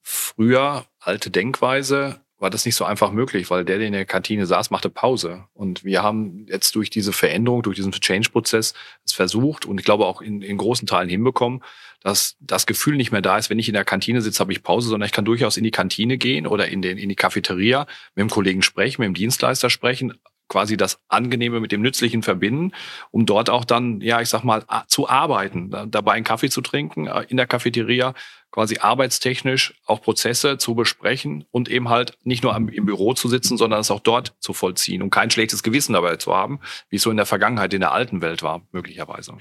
[0.00, 4.46] Früher alte Denkweise, war das nicht so einfach möglich, weil der, der in der Kantine
[4.46, 5.44] saß, machte Pause.
[5.54, 8.74] Und wir haben jetzt durch diese Veränderung, durch diesen Change-Prozess
[9.04, 11.62] es versucht und ich glaube auch in, in großen Teilen hinbekommen,
[12.00, 14.62] dass das Gefühl nicht mehr da ist, wenn ich in der Kantine sitze, habe ich
[14.62, 17.86] Pause, sondern ich kann durchaus in die Kantine gehen oder in, den, in die Cafeteria,
[18.14, 20.14] mit dem Kollegen sprechen, mit dem Dienstleister sprechen,
[20.48, 22.72] quasi das Angenehme mit dem Nützlichen verbinden,
[23.10, 27.06] um dort auch dann, ja, ich sag mal, zu arbeiten, dabei einen Kaffee zu trinken
[27.06, 28.14] äh, in der Cafeteria,
[28.50, 33.58] quasi arbeitstechnisch auch Prozesse zu besprechen und eben halt nicht nur im Büro zu sitzen,
[33.58, 37.02] sondern es auch dort zu vollziehen und kein schlechtes Gewissen dabei zu haben, wie es
[37.02, 39.36] so in der Vergangenheit in der alten Welt war, möglicherweise.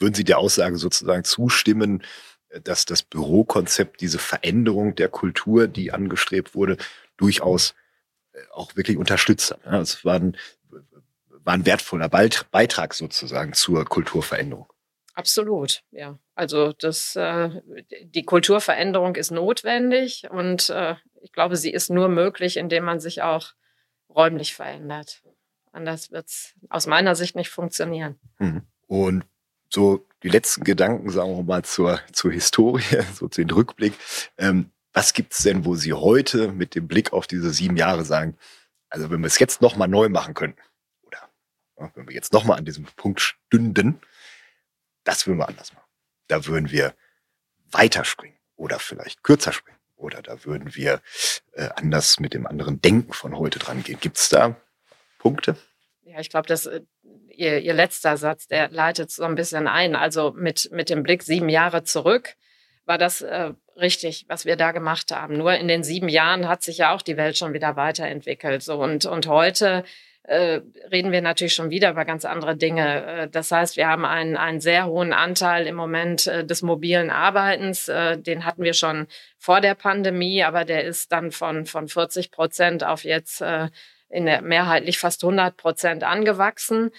[0.00, 2.02] Würden Sie der Aussage sozusagen zustimmen,
[2.64, 6.78] dass das Bürokonzept diese Veränderung der Kultur, die angestrebt wurde,
[7.16, 7.74] durchaus
[8.52, 9.82] auch wirklich unterstützt hat.
[9.82, 10.36] Es war ein,
[11.44, 14.72] war ein wertvoller Beitrag sozusagen zur Kulturveränderung.
[15.14, 16.18] Absolut, ja.
[16.36, 17.60] Also das, äh,
[18.04, 23.22] die Kulturveränderung ist notwendig und äh, ich glaube, sie ist nur möglich, indem man sich
[23.22, 23.54] auch
[24.08, 25.22] räumlich verändert.
[25.72, 28.20] Anders wird es aus meiner Sicht nicht funktionieren.
[28.38, 28.62] Mhm.
[28.86, 29.24] Und
[29.70, 33.94] so die letzten Gedanken, sagen wir mal, zur, zur Historie, so den Rückblick.
[34.36, 38.04] Ähm, was gibt es denn, wo Sie heute mit dem Blick auf diese sieben Jahre
[38.04, 38.36] sagen,
[38.88, 40.60] also wenn wir es jetzt nochmal neu machen könnten,
[41.02, 41.28] oder
[41.78, 44.00] ja, wenn wir jetzt nochmal an diesem Punkt stünden,
[45.04, 45.86] das würden wir anders machen.
[46.26, 46.94] Da würden wir
[47.70, 49.78] weiterspringen oder vielleicht kürzer springen.
[49.96, 51.00] Oder da würden wir
[51.52, 53.98] äh, anders mit dem anderen Denken von heute dran gehen.
[54.00, 54.56] Gibt es da
[55.18, 55.56] Punkte?
[56.02, 56.82] Ja, ich glaube, dass äh,
[57.28, 59.96] ihr, ihr letzter Satz, der leitet so ein bisschen ein.
[59.96, 62.36] Also mit, mit dem Blick sieben Jahre zurück
[62.84, 65.36] war das äh, richtig, was wir da gemacht haben.
[65.36, 68.62] Nur in den sieben Jahren hat sich ja auch die Welt schon wieder weiterentwickelt.
[68.62, 69.84] So und, und heute
[70.28, 70.60] äh,
[70.92, 73.06] reden wir natürlich schon wieder über ganz andere Dinge.
[73.06, 77.10] Äh, das heißt, wir haben einen, einen sehr hohen Anteil im Moment äh, des mobilen
[77.10, 77.88] Arbeitens.
[77.88, 79.06] Äh, den hatten wir schon
[79.38, 83.68] vor der Pandemie, aber der ist dann von, von 40 Prozent auf jetzt äh,
[84.10, 86.90] in der mehrheitlich fast 100 Prozent angewachsen.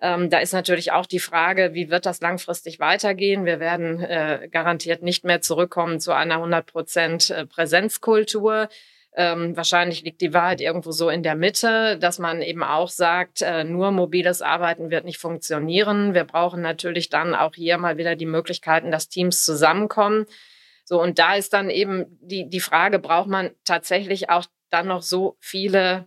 [0.00, 3.44] Ähm, da ist natürlich auch die Frage, wie wird das langfristig weitergehen?
[3.44, 8.68] Wir werden äh, garantiert nicht mehr zurückkommen zu einer 100 Prozent äh, Präsenzkultur.
[9.16, 13.42] Ähm, wahrscheinlich liegt die Wahrheit irgendwo so in der Mitte, dass man eben auch sagt,
[13.42, 16.14] äh, nur mobiles Arbeiten wird nicht funktionieren.
[16.14, 20.26] Wir brauchen natürlich dann auch hier mal wieder die Möglichkeiten, dass Teams zusammenkommen.
[20.84, 25.02] So, und da ist dann eben die, die Frage, braucht man tatsächlich auch dann noch
[25.02, 26.06] so viele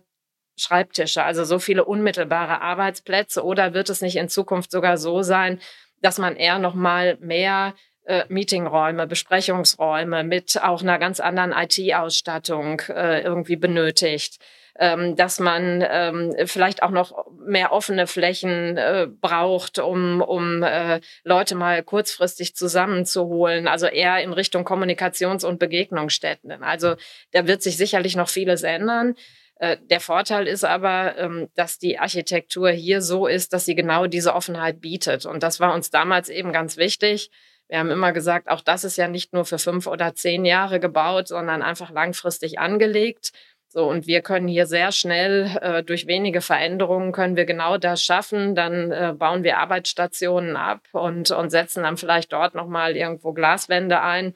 [0.56, 3.44] Schreibtische, also so viele unmittelbare Arbeitsplätze?
[3.44, 5.60] Oder wird es nicht in Zukunft sogar so sein,
[6.00, 12.80] dass man eher noch mal mehr äh, Meetingräume, Besprechungsräume mit auch einer ganz anderen IT-Ausstattung
[12.88, 14.38] äh, irgendwie benötigt?
[14.78, 21.00] Ähm, dass man ähm, vielleicht auch noch mehr offene Flächen äh, braucht, um, um äh,
[21.24, 26.52] Leute mal kurzfristig zusammenzuholen, also eher in Richtung Kommunikations- und Begegnungsstätten.
[26.62, 26.94] Also
[27.32, 29.14] da wird sich sicherlich noch vieles ändern.
[29.62, 34.08] Äh, der Vorteil ist aber, ähm, dass die Architektur hier so ist, dass sie genau
[34.08, 35.24] diese Offenheit bietet.
[35.24, 37.30] Und das war uns damals eben ganz wichtig.
[37.68, 40.80] Wir haben immer gesagt, auch das ist ja nicht nur für fünf oder zehn Jahre
[40.80, 43.30] gebaut, sondern einfach langfristig angelegt.
[43.68, 48.02] So, und wir können hier sehr schnell äh, durch wenige Veränderungen können wir genau das
[48.02, 48.56] schaffen.
[48.56, 54.00] Dann äh, bauen wir Arbeitsstationen ab und, und setzen dann vielleicht dort nochmal irgendwo Glaswände
[54.00, 54.34] ein,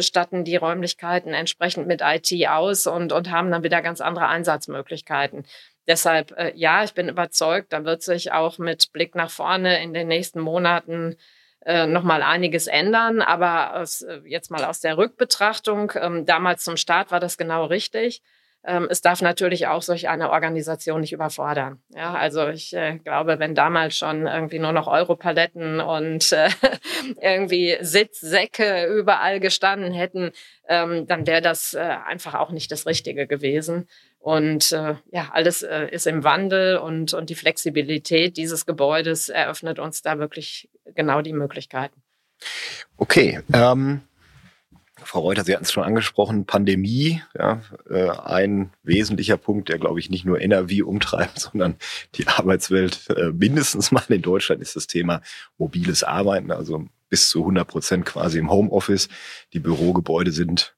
[0.00, 5.44] statten die Räumlichkeiten entsprechend mit IT aus und, und haben dann wieder ganz andere Einsatzmöglichkeiten.
[5.86, 9.92] Deshalb, äh, ja, ich bin überzeugt, da wird sich auch mit Blick nach vorne in
[9.92, 11.16] den nächsten Monaten
[11.64, 13.20] äh, noch mal einiges ändern.
[13.20, 17.64] Aber aus, äh, jetzt mal aus der Rückbetrachtung, ähm, damals zum Start war das genau
[17.64, 18.22] richtig.
[18.64, 21.82] Ähm, es darf natürlich auch solch eine Organisation nicht überfordern.
[21.96, 26.48] Ja, also ich äh, glaube, wenn damals schon irgendwie nur noch Europaletten und äh,
[27.20, 30.30] irgendwie Sitzsäcke überall gestanden hätten,
[30.68, 33.88] ähm, dann wäre das äh, einfach auch nicht das Richtige gewesen.
[34.20, 39.80] Und äh, ja, alles äh, ist im Wandel und, und die Flexibilität dieses Gebäudes eröffnet
[39.80, 42.00] uns da wirklich genau die Möglichkeiten.
[42.96, 43.40] Okay.
[43.52, 44.02] Ähm
[45.04, 50.00] Frau Reuter, Sie hatten es schon angesprochen, Pandemie, ja, äh, ein wesentlicher Punkt, der, glaube
[50.00, 51.76] ich, nicht nur NRW umtreibt, sondern
[52.14, 55.22] die Arbeitswelt äh, mindestens mal in Deutschland ist das Thema
[55.58, 59.08] mobiles Arbeiten, also bis zu 100 Prozent quasi im Homeoffice.
[59.52, 60.74] Die Bürogebäude sind,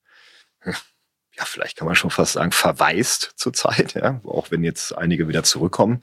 [0.65, 5.43] ja, vielleicht kann man schon fast sagen, verwaist zurzeit, ja, auch wenn jetzt einige wieder
[5.43, 6.03] zurückkommen.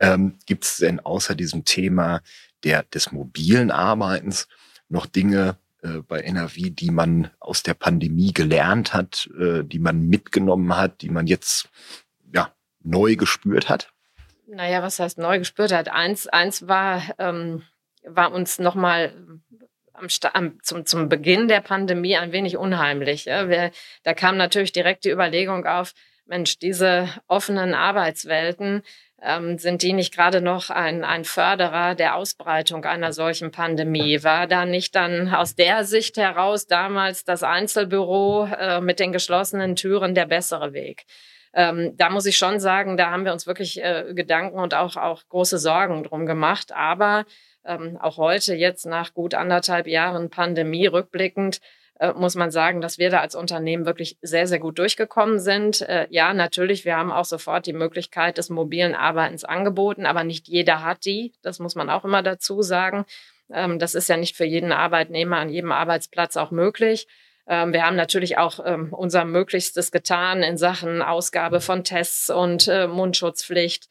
[0.00, 2.20] Ähm, Gibt es denn außer diesem Thema
[2.64, 4.48] der, des mobilen Arbeitens
[4.88, 10.06] noch Dinge, äh, bei NRW, die man aus der Pandemie gelernt hat, äh, die man
[10.08, 11.68] mitgenommen hat, die man jetzt
[12.32, 13.92] ja neu gespürt hat?
[14.46, 15.88] Naja, was heißt neu gespürt hat?
[15.88, 17.62] Eins, eins war, ähm,
[18.04, 19.14] war uns nochmal
[20.32, 23.26] am, zum, zum Beginn der Pandemie ein wenig unheimlich.
[23.26, 23.48] Ja?
[23.48, 23.70] Wir,
[24.02, 25.92] da kam natürlich direkt die Überlegung auf,
[26.26, 28.82] Mensch, diese offenen Arbeitswelten,
[29.22, 34.22] ähm, sind die nicht gerade noch ein, ein Förderer der Ausbreitung einer solchen Pandemie?
[34.22, 39.76] War da nicht dann aus der Sicht heraus damals das Einzelbüro äh, mit den geschlossenen
[39.76, 41.04] Türen der bessere Weg?
[41.52, 44.96] Ähm, da muss ich schon sagen, da haben wir uns wirklich äh, Gedanken und auch,
[44.96, 46.72] auch große Sorgen drum gemacht.
[46.72, 47.24] Aber
[47.64, 51.60] ähm, auch heute, jetzt nach gut anderthalb Jahren Pandemie rückblickend,
[52.14, 55.82] muss man sagen, dass wir da als Unternehmen wirklich sehr, sehr gut durchgekommen sind.
[55.82, 60.48] Äh, ja, natürlich, wir haben auch sofort die Möglichkeit des mobilen Arbeitens angeboten, aber nicht
[60.48, 61.34] jeder hat die.
[61.42, 63.04] Das muss man auch immer dazu sagen.
[63.52, 67.06] Ähm, das ist ja nicht für jeden Arbeitnehmer an jedem Arbeitsplatz auch möglich.
[67.46, 72.66] Ähm, wir haben natürlich auch ähm, unser Möglichstes getan in Sachen Ausgabe von Tests und
[72.66, 73.88] äh, Mundschutzpflicht.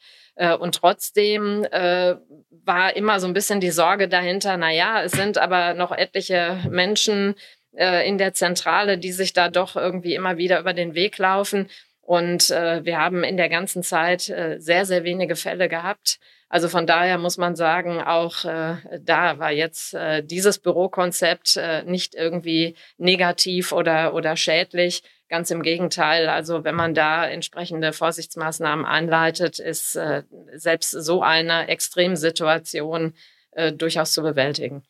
[0.59, 2.15] Und trotzdem äh,
[2.63, 6.61] war immer so ein bisschen die Sorge dahinter, na ja, es sind aber noch etliche
[6.69, 7.35] Menschen,
[7.75, 11.69] äh, in der Zentrale, die sich da doch irgendwie immer wieder über den Weg laufen.
[12.01, 16.19] Und äh, wir haben in der ganzen Zeit äh, sehr, sehr wenige Fälle gehabt.
[16.49, 21.83] Also von daher muss man sagen, auch äh, da war jetzt äh, dieses Bürokonzept äh,
[21.83, 25.03] nicht irgendwie negativ oder, oder schädlich.
[25.29, 26.27] Ganz im Gegenteil.
[26.27, 30.23] Also wenn man da entsprechende Vorsichtsmaßnahmen einleitet, ist äh,
[30.55, 33.13] selbst so eine Extremsituation
[33.51, 34.83] äh, durchaus zu bewältigen.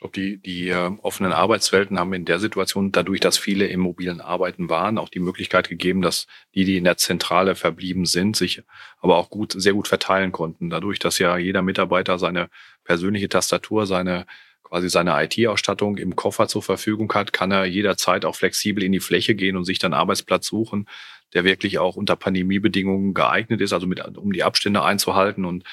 [0.00, 4.22] Glaube, die, die äh, offenen Arbeitswelten haben in der Situation, dadurch, dass viele im mobilen
[4.22, 8.62] Arbeiten waren, auch die Möglichkeit gegeben, dass die, die in der Zentrale verblieben sind, sich
[9.00, 10.70] aber auch gut, sehr gut verteilen konnten.
[10.70, 12.48] Dadurch, dass ja jeder Mitarbeiter seine
[12.82, 14.26] persönliche Tastatur, seine
[14.62, 19.00] quasi seine IT-Ausstattung im Koffer zur Verfügung hat, kann er jederzeit auch flexibel in die
[19.00, 20.86] Fläche gehen und sich dann Arbeitsplatz suchen,
[21.34, 25.64] der wirklich auch unter Pandemiebedingungen geeignet ist, also mit, um die Abstände einzuhalten und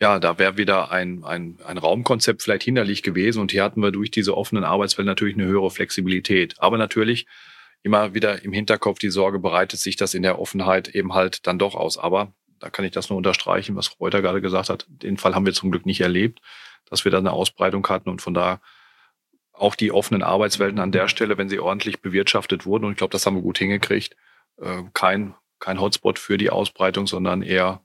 [0.00, 3.40] ja, da wäre wieder ein, ein, ein Raumkonzept vielleicht hinderlich gewesen.
[3.40, 6.56] Und hier hatten wir durch diese offenen Arbeitswelt natürlich eine höhere Flexibilität.
[6.58, 7.26] Aber natürlich
[7.82, 11.58] immer wieder im Hinterkopf die Sorge, bereitet sich das in der Offenheit eben halt dann
[11.58, 11.98] doch aus.
[11.98, 14.86] Aber da kann ich das nur unterstreichen, was Reuter gerade gesagt hat.
[14.88, 16.40] Den Fall haben wir zum Glück nicht erlebt,
[16.86, 18.60] dass wir da eine Ausbreitung hatten und von da
[19.52, 23.12] auch die offenen Arbeitswelten an der Stelle, wenn sie ordentlich bewirtschaftet wurden, und ich glaube,
[23.12, 24.16] das haben wir gut hingekriegt,
[24.60, 27.80] äh, kein, kein Hotspot für die Ausbreitung, sondern eher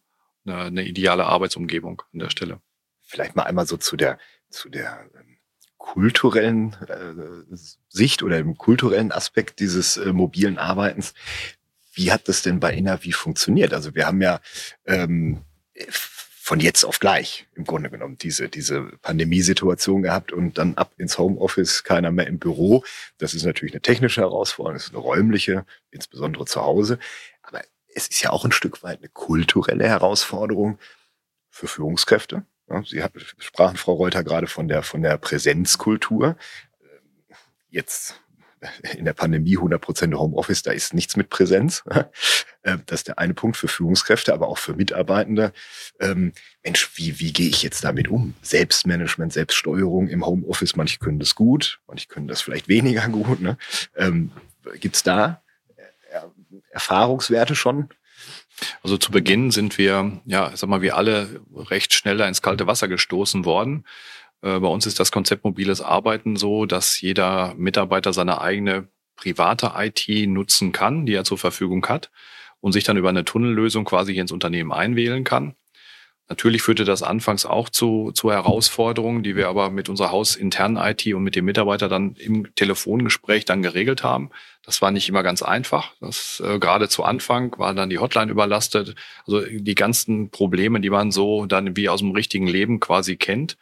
[0.49, 2.61] eine, eine ideale Arbeitsumgebung an der Stelle.
[3.01, 5.37] Vielleicht mal einmal so zu der, zu der ähm,
[5.77, 7.55] kulturellen äh,
[7.87, 11.13] Sicht oder dem kulturellen Aspekt dieses äh, mobilen Arbeitens.
[11.93, 13.73] Wie hat das denn bei Innavi funktioniert?
[13.73, 14.39] Also wir haben ja
[14.85, 15.41] ähm,
[16.49, 21.17] von jetzt auf gleich im Grunde genommen diese, diese Pandemiesituation gehabt und dann ab ins
[21.17, 22.83] Homeoffice, keiner mehr im Büro.
[23.19, 26.97] Das ist natürlich eine technische Herausforderung, das ist eine räumliche, insbesondere zu Hause
[27.93, 30.79] es ist ja auch ein Stück weit eine kulturelle Herausforderung
[31.49, 32.45] für Führungskräfte.
[32.85, 33.03] Sie
[33.39, 36.37] sprachen, Frau Reuter, gerade von der, von der Präsenzkultur.
[37.69, 38.21] Jetzt
[38.95, 41.83] in der Pandemie 100% Homeoffice, da ist nichts mit Präsenz.
[42.61, 45.53] Das ist der eine Punkt für Führungskräfte, aber auch für Mitarbeitende.
[46.01, 48.33] Ähm, Mensch, wie, wie gehe ich jetzt damit um?
[48.41, 53.39] Selbstmanagement, Selbststeuerung im Homeoffice, manche können das gut, manche können das vielleicht weniger gut.
[53.39, 53.57] Ne?
[53.95, 54.31] Ähm,
[54.81, 55.41] Gibt es da
[56.71, 57.89] Erfahrungswerte schon?
[58.83, 62.87] Also zu Beginn sind wir, ja, sag mal, wir alle recht schneller ins kalte Wasser
[62.87, 63.85] gestoßen worden.
[64.41, 69.73] Äh, bei uns ist das Konzept mobiles Arbeiten so, dass jeder Mitarbeiter seine eigene private
[69.75, 72.11] IT nutzen kann, die er zur Verfügung hat
[72.61, 75.55] und sich dann über eine Tunnellösung quasi ins Unternehmen einwählen kann.
[76.29, 81.07] Natürlich führte das anfangs auch zu, zu Herausforderungen, die wir aber mit unserer hausinternen IT
[81.15, 84.29] und mit dem Mitarbeiter dann im Telefongespräch dann geregelt haben.
[84.63, 85.93] Das war nicht immer ganz einfach.
[85.99, 88.93] Das äh, gerade zu Anfang war dann die Hotline überlastet.
[89.25, 93.57] Also die ganzen Probleme, die man so dann wie aus dem richtigen Leben quasi kennt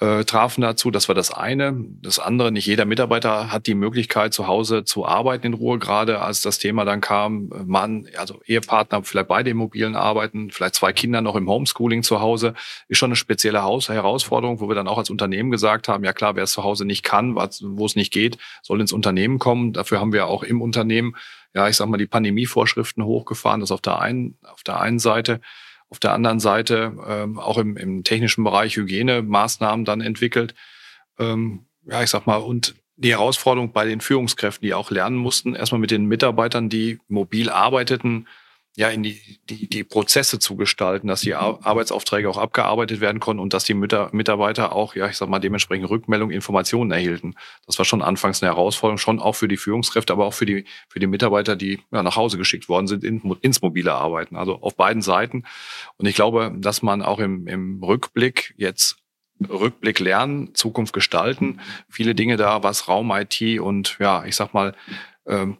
[0.00, 0.90] äh, trafen dazu.
[0.90, 1.76] Das war das eine.
[2.00, 6.20] Das andere, nicht jeder Mitarbeiter hat die Möglichkeit, zu Hause zu arbeiten in Ruhe, gerade
[6.20, 10.94] als das Thema dann kam, Mann, also Ehepartner, vielleicht beide im mobilen Arbeiten, vielleicht zwei
[10.94, 12.54] Kinder noch im Homeschooling zu Hause,
[12.88, 16.14] ist schon eine spezielle Haus Herausforderung, wo wir dann auch als Unternehmen gesagt haben, ja
[16.14, 19.74] klar, wer es zu Hause nicht kann, wo es nicht geht, soll ins Unternehmen kommen.
[19.74, 21.14] Dafür haben wir auch im Unternehmen,
[21.54, 25.40] ja, ich sag mal, die Pandemievorschriften hochgefahren, das auf der einen, auf der einen Seite.
[25.90, 30.54] Auf der anderen Seite ähm, auch im, im technischen Bereich Hygienemaßnahmen dann entwickelt.
[31.18, 35.54] Ähm, ja, ich sag mal, und die Herausforderung bei den Führungskräften, die auch lernen mussten,
[35.54, 38.28] erstmal mit den Mitarbeitern, die mobil arbeiteten,
[38.80, 43.42] ja, in die, die, die Prozesse zu gestalten, dass die Arbeitsaufträge auch abgearbeitet werden konnten
[43.42, 47.34] und dass die Mitarbeiter auch, ja, ich sag mal, dementsprechend Rückmeldungen, Informationen erhielten.
[47.66, 50.64] Das war schon anfangs eine Herausforderung, schon auch für die Führungskräfte, aber auch für die,
[50.88, 54.34] für die Mitarbeiter, die ja, nach Hause geschickt worden sind, in, ins mobile Arbeiten.
[54.34, 55.44] Also auf beiden Seiten.
[55.98, 58.96] Und ich glaube, dass man auch im, im Rückblick jetzt
[59.46, 64.74] Rückblick lernen, Zukunft gestalten, viele Dinge da, was Raum IT und ja, ich sag mal,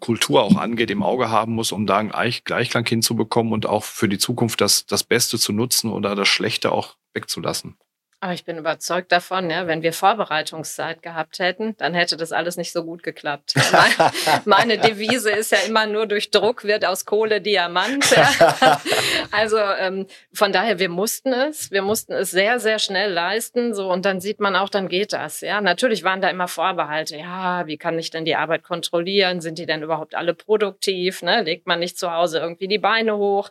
[0.01, 2.13] Kultur auch angeht, im Auge haben muss, um da einen
[2.45, 6.73] Gleichklang hinzubekommen und auch für die Zukunft das, das Beste zu nutzen oder das Schlechte
[6.73, 7.77] auch wegzulassen.
[8.23, 12.59] Aber ich bin überzeugt davon, ja, wenn wir Vorbereitungszeit gehabt hätten, dann hätte das alles
[12.59, 13.55] nicht so gut geklappt.
[14.45, 18.11] Meine Devise ist ja immer nur durch Druck wird aus Kohle Diamant.
[18.11, 18.81] Ja.
[19.33, 23.75] Also ähm, von daher, wir mussten es, wir mussten es sehr, sehr schnell leisten.
[23.75, 25.41] So und dann sieht man auch, dann geht das.
[25.41, 27.17] Ja, natürlich waren da immer Vorbehalte.
[27.17, 29.41] Ja, wie kann ich denn die Arbeit kontrollieren?
[29.41, 31.23] Sind die denn überhaupt alle produktiv?
[31.23, 31.43] Ne?
[31.43, 33.51] Legt man nicht zu Hause irgendwie die Beine hoch?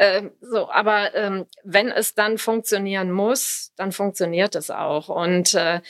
[0.00, 5.08] Ähm, so, aber ähm, wenn es dann funktionieren muss, dann funktioniert es auch.
[5.08, 5.80] Und äh,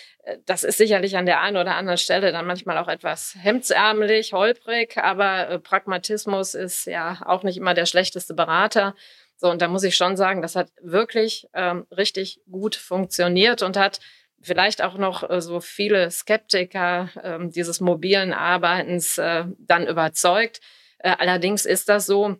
[0.46, 4.96] das ist sicherlich an der einen oder anderen Stelle dann manchmal auch etwas hemdsärmelig, holprig,
[4.96, 8.94] aber äh, Pragmatismus ist ja auch nicht immer der schlechteste Berater.
[9.36, 13.76] So, und da muss ich schon sagen, das hat wirklich ähm, richtig gut funktioniert und
[13.76, 14.00] hat
[14.40, 20.60] vielleicht auch noch äh, so viele Skeptiker äh, dieses mobilen Arbeitens äh, dann überzeugt.
[20.98, 22.38] Äh, allerdings ist das so,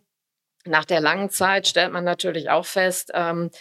[0.65, 3.51] nach der langen Zeit stellt man natürlich auch fest, ähm,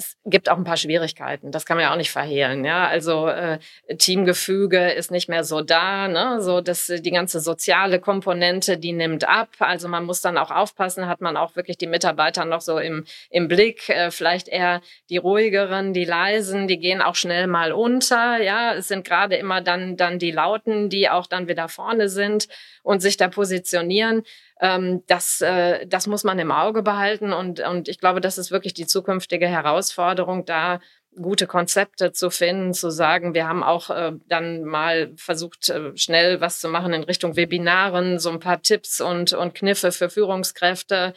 [0.00, 1.52] es gibt auch ein paar Schwierigkeiten.
[1.52, 2.64] Das kann man ja auch nicht verhehlen.
[2.64, 3.58] Ja, also äh,
[3.98, 6.08] Teamgefüge ist nicht mehr so da.
[6.08, 6.40] Ne?
[6.40, 9.50] So, dass die ganze soziale Komponente, die nimmt ab.
[9.58, 13.04] Also man muss dann auch aufpassen, hat man auch wirklich die Mitarbeiter noch so im
[13.28, 13.88] im Blick.
[13.90, 18.40] Äh, vielleicht eher die ruhigeren, die leisen, die gehen auch schnell mal unter.
[18.42, 22.48] Ja, es sind gerade immer dann dann die lauten, die auch dann wieder vorne sind
[22.82, 24.22] und sich da positionieren.
[24.60, 28.50] Ähm, das, äh, das muss man im Auge behalten und, und ich glaube, das ist
[28.50, 30.80] wirklich die zukünftige Herausforderung, da
[31.20, 36.40] gute Konzepte zu finden, zu sagen, wir haben auch äh, dann mal versucht, äh, schnell
[36.40, 41.14] was zu machen in Richtung Webinaren, so ein paar Tipps und, und Kniffe für Führungskräfte.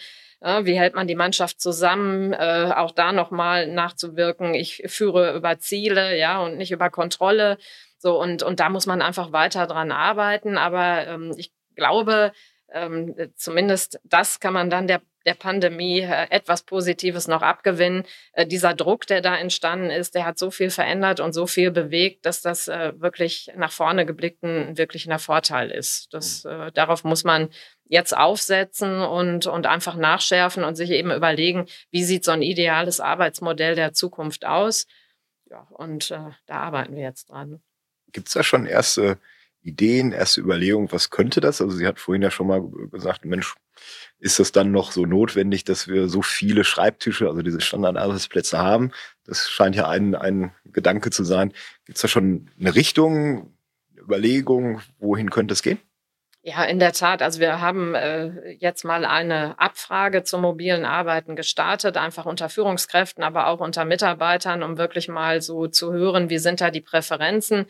[0.64, 2.34] Wie hält man die Mannschaft zusammen?
[2.34, 4.54] Äh, auch da nochmal nachzuwirken.
[4.56, 7.58] Ich führe über Ziele, ja, und nicht über Kontrolle.
[7.98, 10.58] So, und, und da muss man einfach weiter dran arbeiten.
[10.58, 12.34] Aber ähm, ich glaube,
[12.74, 18.04] ähm, zumindest das kann man dann der, der Pandemie äh, etwas Positives noch abgewinnen.
[18.34, 21.72] Äh, dieser Druck, der da entstanden ist, der hat so viel verändert und so viel
[21.72, 26.14] bewegt, dass das äh, wirklich nach vorne geblickt ein wirklicher Vorteil ist.
[26.14, 27.50] Das, äh, darauf muss man
[27.86, 33.00] jetzt aufsetzen und, und einfach nachschärfen und sich eben überlegen, wie sieht so ein ideales
[33.00, 34.88] Arbeitsmodell der Zukunft aus.
[35.50, 37.62] Ja, und äh, da arbeiten wir jetzt dran.
[38.12, 39.18] Gibt es da schon erste
[39.62, 41.62] Ideen, erste Überlegungen, was könnte das?
[41.62, 43.56] Also sie hat vorhin ja schon mal gesagt, Mensch,
[44.20, 48.92] ist das dann noch so notwendig, dass wir so viele Schreibtische, also diese Standardarbeitsplätze haben?
[49.26, 51.54] Das scheint ja ein, ein Gedanke zu sein.
[51.86, 53.54] Gibt es da schon eine Richtung,
[53.92, 55.80] eine Überlegung, wohin könnte es gehen?
[56.46, 57.22] Ja, in der Tat.
[57.22, 63.24] Also wir haben äh, jetzt mal eine Abfrage zum mobilen Arbeiten gestartet, einfach unter Führungskräften,
[63.24, 67.66] aber auch unter Mitarbeitern, um wirklich mal so zu hören, wie sind da die Präferenzen.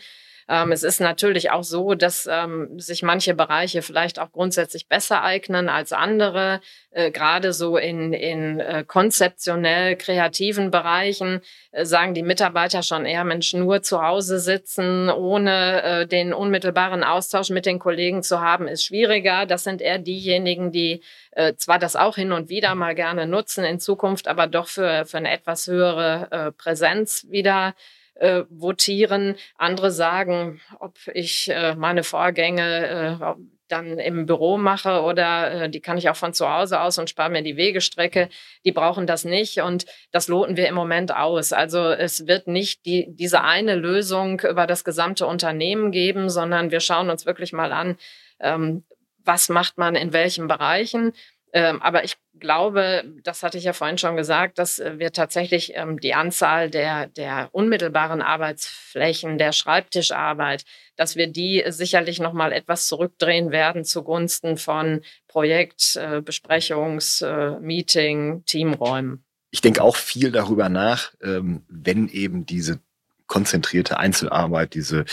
[0.50, 5.24] Ähm, es ist natürlich auch so, dass ähm, sich manche Bereiche vielleicht auch grundsätzlich besser
[5.24, 6.60] eignen als andere.
[6.92, 11.42] Äh, Gerade so in, in äh, konzeptionell kreativen Bereichen
[11.72, 17.04] äh, sagen die Mitarbeiter schon eher, Mensch, nur zu Hause sitzen, ohne äh, den unmittelbaren
[17.04, 19.46] Austausch mit den Kollegen zu haben, ist schwieriger.
[19.46, 23.64] Das sind eher diejenigen, die äh, zwar das auch hin und wieder mal gerne nutzen
[23.64, 27.74] in Zukunft, aber doch für, für eine etwas höhere äh, Präsenz wieder
[28.16, 29.36] äh, votieren.
[29.58, 35.80] Andere sagen, ob ich äh, meine Vorgänge äh, dann im Büro mache oder äh, die
[35.80, 38.30] kann ich auch von zu Hause aus und spare mir die Wegestrecke.
[38.66, 41.54] Die brauchen das nicht und das loten wir im Moment aus.
[41.54, 46.82] Also es wird nicht die, diese eine Lösung über das gesamte Unternehmen geben, sondern wir
[46.82, 47.98] schauen uns wirklich mal an,
[48.40, 48.84] ähm,
[49.26, 51.14] was macht man in welchen Bereichen.
[51.56, 56.00] Ähm, aber ich glaube, das hatte ich ja vorhin schon gesagt, dass wir tatsächlich ähm,
[56.00, 62.88] die Anzahl der, der unmittelbaren Arbeitsflächen, der Schreibtischarbeit, dass wir die sicherlich noch mal etwas
[62.88, 69.24] zurückdrehen werden zugunsten von Projekt, äh, Besprechungs, äh, Meeting, Teamräumen.
[69.52, 72.80] Ich denke auch viel darüber nach, ähm, wenn eben diese
[73.28, 75.06] konzentrierte Einzelarbeit, diese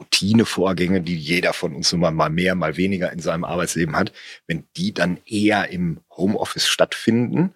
[0.00, 4.12] Routinevorgänge, die jeder von uns immer mal mehr, mal weniger in seinem Arbeitsleben hat,
[4.46, 7.52] wenn die dann eher im Homeoffice stattfinden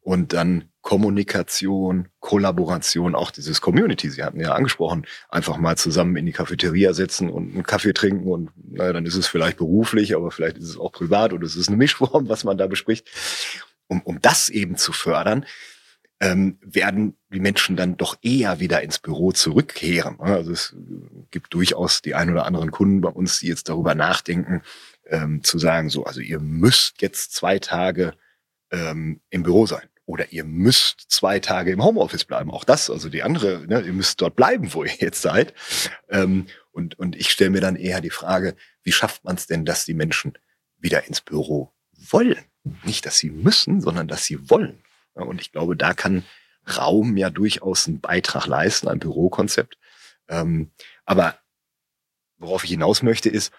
[0.00, 6.26] und dann Kommunikation, Kollaboration, auch dieses Community, Sie hatten ja angesprochen, einfach mal zusammen in
[6.26, 10.30] die Cafeteria setzen und einen Kaffee trinken und naja, dann ist es vielleicht beruflich, aber
[10.30, 13.08] vielleicht ist es auch privat oder es ist eine Mischform, was man da bespricht.
[13.86, 15.44] Um, um das eben zu fördern,
[16.24, 20.18] ähm, werden die Menschen dann doch eher wieder ins Büro zurückkehren.
[20.20, 20.74] Also es
[21.30, 24.62] gibt durchaus die ein oder anderen Kunden bei uns, die jetzt darüber nachdenken,
[25.06, 28.14] ähm, zu sagen, so, also ihr müsst jetzt zwei Tage
[28.70, 29.86] ähm, im Büro sein.
[30.06, 32.50] Oder ihr müsst zwei Tage im Homeoffice bleiben.
[32.50, 35.52] Auch das, also die andere, ne, ihr müsst dort bleiben, wo ihr jetzt seid.
[36.08, 39.66] Ähm, und, und ich stelle mir dann eher die Frage, wie schafft man es denn,
[39.66, 40.38] dass die Menschen
[40.78, 41.70] wieder ins Büro
[42.10, 42.44] wollen?
[42.84, 44.82] Nicht, dass sie müssen, sondern dass sie wollen.
[45.14, 46.24] Und ich glaube, da kann
[46.76, 49.78] Raum ja durchaus einen Beitrag leisten, ein Bürokonzept.
[50.28, 50.72] Ähm,
[51.04, 51.38] aber
[52.38, 53.52] worauf ich hinaus möchte, ist,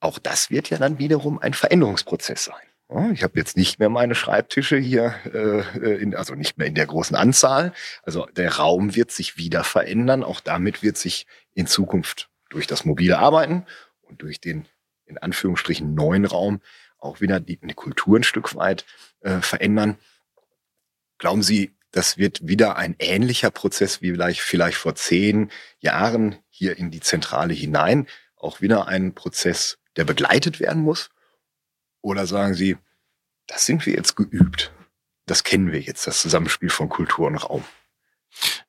[0.00, 3.12] auch das wird ja dann wiederum ein Veränderungsprozess sein.
[3.12, 6.86] Ich habe jetzt nicht mehr meine Schreibtische hier, äh, in, also nicht mehr in der
[6.86, 7.74] großen Anzahl.
[8.02, 10.24] Also der Raum wird sich wieder verändern.
[10.24, 13.66] Auch damit wird sich in Zukunft durch das mobile Arbeiten
[14.00, 14.66] und durch den
[15.04, 16.62] in Anführungsstrichen neuen Raum
[16.98, 18.86] auch wieder die, die Kultur ein Stück weit
[19.20, 19.98] äh, verändern.
[21.18, 25.50] Glauben Sie, das wird wieder ein ähnlicher Prozess wie vielleicht, vielleicht vor zehn
[25.80, 28.06] Jahren hier in die Zentrale hinein?
[28.36, 31.10] Auch wieder ein Prozess, der begleitet werden muss?
[32.00, 32.76] Oder sagen Sie,
[33.46, 34.72] das sind wir jetzt geübt?
[35.26, 37.64] Das kennen wir jetzt, das Zusammenspiel von Kultur und Raum.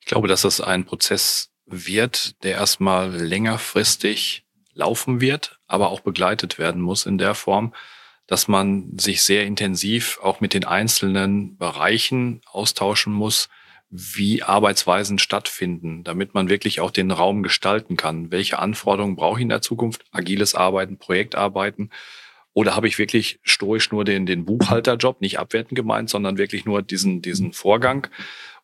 [0.00, 6.58] Ich glaube, dass das ein Prozess wird, der erstmal längerfristig laufen wird, aber auch begleitet
[6.58, 7.74] werden muss in der Form,
[8.30, 13.48] dass man sich sehr intensiv auch mit den einzelnen Bereichen austauschen muss,
[13.90, 18.30] wie Arbeitsweisen stattfinden, damit man wirklich auch den Raum gestalten kann.
[18.30, 20.04] Welche Anforderungen brauche ich in der Zukunft?
[20.12, 21.90] Agiles Arbeiten, Projektarbeiten?
[22.52, 26.82] Oder habe ich wirklich stoisch nur den, den Buchhalterjob, nicht abwertend gemeint, sondern wirklich nur
[26.82, 28.06] diesen, diesen Vorgang,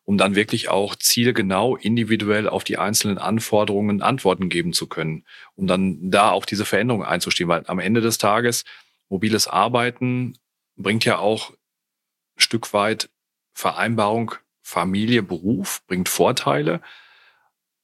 [0.05, 5.67] um dann wirklich auch zielgenau, individuell auf die einzelnen Anforderungen Antworten geben zu können, um
[5.67, 7.49] dann da auch diese Veränderungen einzustehen.
[7.49, 8.63] Weil am Ende des Tages
[9.09, 10.37] mobiles Arbeiten
[10.75, 13.09] bringt ja auch ein Stück weit
[13.53, 16.81] Vereinbarung Familie, Beruf, bringt Vorteile,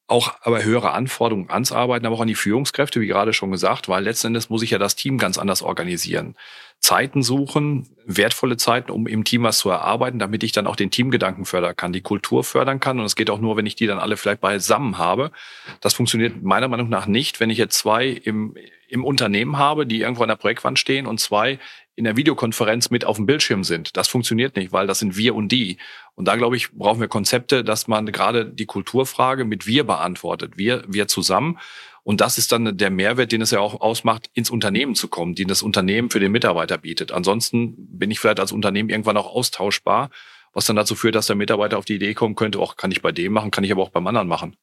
[0.07, 3.87] auch aber höhere Anforderungen ans Arbeiten, aber auch an die Führungskräfte, wie gerade schon gesagt,
[3.87, 6.35] weil letzten Endes muss ich ja das Team ganz anders organisieren.
[6.79, 10.91] Zeiten suchen, wertvolle Zeiten, um im Team was zu erarbeiten, damit ich dann auch den
[10.91, 12.99] Teamgedanken fördern kann, die Kultur fördern kann.
[12.99, 15.31] Und es geht auch nur, wenn ich die dann alle vielleicht beisammen habe.
[15.79, 18.55] Das funktioniert meiner Meinung nach nicht, wenn ich jetzt zwei im,
[18.93, 21.57] im Unternehmen habe, die irgendwo an der Projektwand stehen und zwei
[21.95, 23.97] in der Videokonferenz mit auf dem Bildschirm sind.
[23.97, 25.77] Das funktioniert nicht, weil das sind wir und die.
[26.13, 30.57] Und da, glaube ich, brauchen wir Konzepte, dass man gerade die Kulturfrage mit wir beantwortet.
[30.57, 31.57] Wir, wir zusammen.
[32.03, 35.33] Und das ist dann der Mehrwert, den es ja auch ausmacht, ins Unternehmen zu kommen,
[35.33, 37.11] den das Unternehmen für den Mitarbeiter bietet.
[37.11, 40.11] Ansonsten bin ich vielleicht als Unternehmen irgendwann auch austauschbar,
[40.53, 43.01] was dann dazu führt, dass der Mitarbeiter auf die Idee kommen könnte, auch kann ich
[43.01, 44.55] bei dem machen, kann ich aber auch beim anderen machen.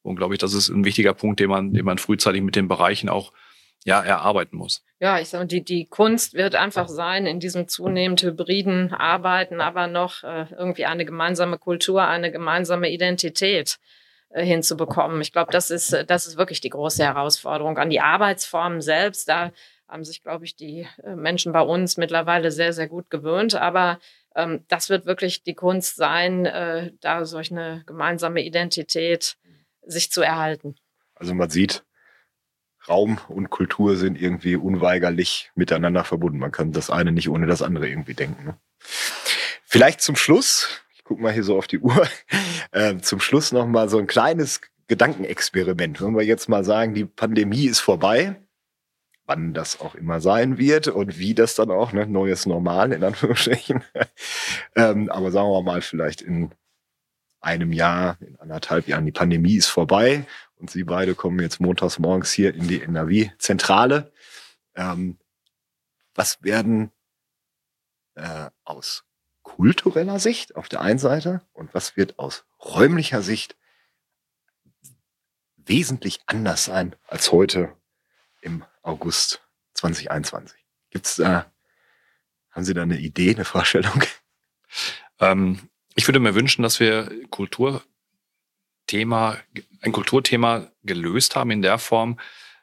[0.00, 2.68] Und glaube ich, das ist ein wichtiger Punkt, den man, den man frühzeitig mit den
[2.68, 3.32] Bereichen auch
[3.84, 4.82] ja, erarbeiten muss.
[5.00, 9.86] Ja, ich sage, die, die Kunst wird einfach sein, in diesem zunehmend hybriden Arbeiten aber
[9.86, 13.78] noch äh, irgendwie eine gemeinsame Kultur, eine gemeinsame Identität
[14.30, 15.20] äh, hinzubekommen.
[15.20, 17.78] Ich glaube, das ist, äh, das ist wirklich die große Herausforderung.
[17.78, 19.52] An die Arbeitsformen selbst, da
[19.88, 23.54] haben sich, glaube ich, die äh, Menschen bei uns mittlerweile sehr, sehr gut gewöhnt.
[23.54, 23.98] Aber
[24.34, 29.36] ähm, das wird wirklich die Kunst sein, äh, da solch eine gemeinsame Identität
[29.86, 30.76] sich zu erhalten.
[31.14, 31.84] Also man sieht,
[32.88, 36.38] Raum und Kultur sind irgendwie unweigerlich miteinander verbunden.
[36.38, 38.44] Man kann das eine nicht ohne das andere irgendwie denken.
[38.44, 38.56] Ne?
[39.64, 42.06] Vielleicht zum Schluss, ich gucke mal hier so auf die Uhr,
[42.72, 46.00] äh, zum Schluss noch mal so ein kleines Gedankenexperiment.
[46.00, 48.36] Wenn wir jetzt mal sagen, die Pandemie ist vorbei,
[49.26, 53.04] wann das auch immer sein wird und wie das dann auch, ne, neues Normal in
[53.04, 53.84] Anführungsstrichen.
[54.74, 56.50] ähm, aber sagen wir mal, vielleicht in
[57.40, 60.24] einem Jahr, in anderthalb Jahren, die Pandemie ist vorbei
[60.58, 64.12] und Sie beide kommen jetzt montags morgens hier in die NRW-Zentrale.
[64.74, 65.18] Ähm,
[66.14, 66.90] was werden
[68.14, 69.04] äh, aus
[69.42, 73.56] kultureller Sicht auf der einen Seite und was wird aus räumlicher Sicht
[75.56, 77.76] wesentlich anders sein als heute
[78.40, 79.42] im August
[79.74, 80.58] 2021.
[80.90, 81.52] Gibt's da,
[82.50, 84.02] haben Sie da eine Idee, eine Vorstellung?
[85.20, 87.82] Ähm, ich würde mir wünschen, dass wir Kulturthema,
[89.80, 92.18] ein Kulturthema gelöst haben in der Form,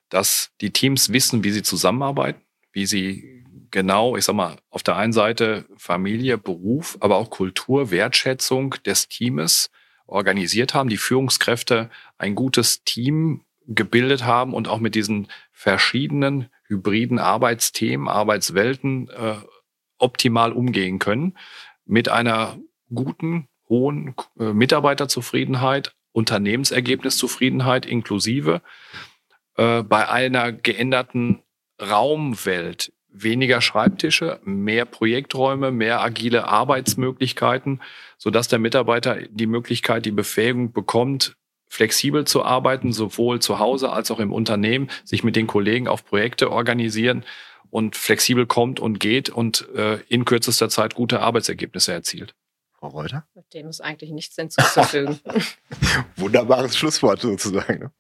[0.09, 2.41] dass die Teams wissen, wie sie zusammenarbeiten,
[2.72, 7.91] wie sie genau, ich sag mal, auf der einen Seite Familie, Beruf, aber auch Kultur,
[7.91, 9.70] Wertschätzung des Teams
[10.07, 17.20] organisiert haben, die Führungskräfte ein gutes Team gebildet haben und auch mit diesen verschiedenen hybriden
[17.20, 19.36] Arbeitsthemen, Arbeitswelten äh,
[19.97, 21.38] optimal umgehen können,
[21.86, 22.57] mit einer
[22.93, 28.61] guten, hohen äh, Mitarbeiterzufriedenheit, Unternehmensergebniszufriedenheit inklusive,
[29.57, 31.41] äh, bei einer geänderten
[31.82, 37.82] Raumwelt, weniger Schreibtische, mehr Projekträume, mehr agile Arbeitsmöglichkeiten,
[38.18, 41.36] so dass der Mitarbeiter die Möglichkeit, die Befähigung bekommt,
[41.68, 46.05] flexibel zu arbeiten, sowohl zu Hause als auch im Unternehmen, sich mit den Kollegen auf
[46.05, 47.26] Projekte organisieren
[47.72, 52.36] und flexibel kommt und geht und äh, in kürzester Zeit gute Arbeitsergebnisse erzielt.
[52.80, 53.28] Frau Reuter?
[53.34, 55.19] Mit dem ist eigentlich nichts hinzuzufügen.
[56.15, 57.80] Wunderbares Schlusswort sozusagen.
[57.80, 57.91] Ne?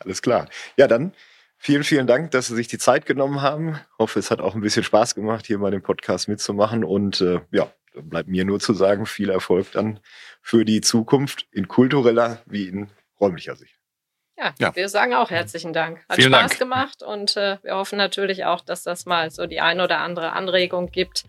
[0.00, 0.48] Alles klar.
[0.76, 1.12] Ja, dann
[1.56, 3.74] vielen, vielen Dank, dass Sie sich die Zeit genommen haben.
[3.74, 6.84] Ich hoffe, es hat auch ein bisschen Spaß gemacht, hier mal den Podcast mitzumachen.
[6.84, 10.00] Und äh, ja, dann bleibt mir nur zu sagen, viel Erfolg dann
[10.40, 12.90] für die Zukunft in kultureller wie in
[13.20, 13.78] räumlicher Sicht.
[14.36, 16.04] Ja, ja, wir sagen auch herzlichen Dank.
[16.08, 16.58] Hat Vielen Spaß Dank.
[16.58, 20.32] gemacht und äh, wir hoffen natürlich auch, dass das mal so die ein oder andere
[20.32, 21.24] Anregung gibt,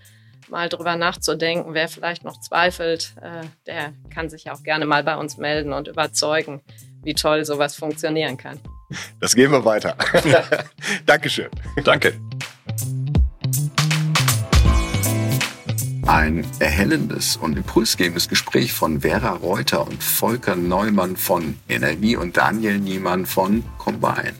[0.49, 1.73] mal drüber nachzudenken.
[1.73, 5.87] Wer vielleicht noch zweifelt, äh, der kann sich auch gerne mal bei uns melden und
[5.87, 6.61] überzeugen,
[7.03, 8.59] wie toll sowas funktionieren kann.
[9.19, 9.95] Das gehen wir weiter.
[11.05, 11.49] Dankeschön.
[11.83, 12.13] Danke.
[16.05, 22.77] Ein erhellendes und impulsgebendes Gespräch von Vera Reuter und Volker Neumann von Energie und Daniel
[22.77, 24.33] Niemann von Combine.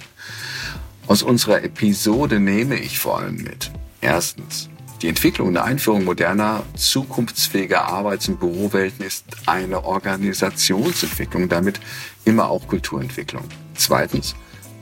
[1.07, 3.71] Aus unserer Episode nehme ich vor allem mit.
[4.01, 4.69] Erstens,
[5.03, 11.81] die Entwicklung und Einführung moderner, zukunftsfähiger Arbeits- und Bürowelten ist eine Organisationsentwicklung, damit
[12.23, 13.43] immer auch Kulturentwicklung.
[13.75, 14.33] Zweitens,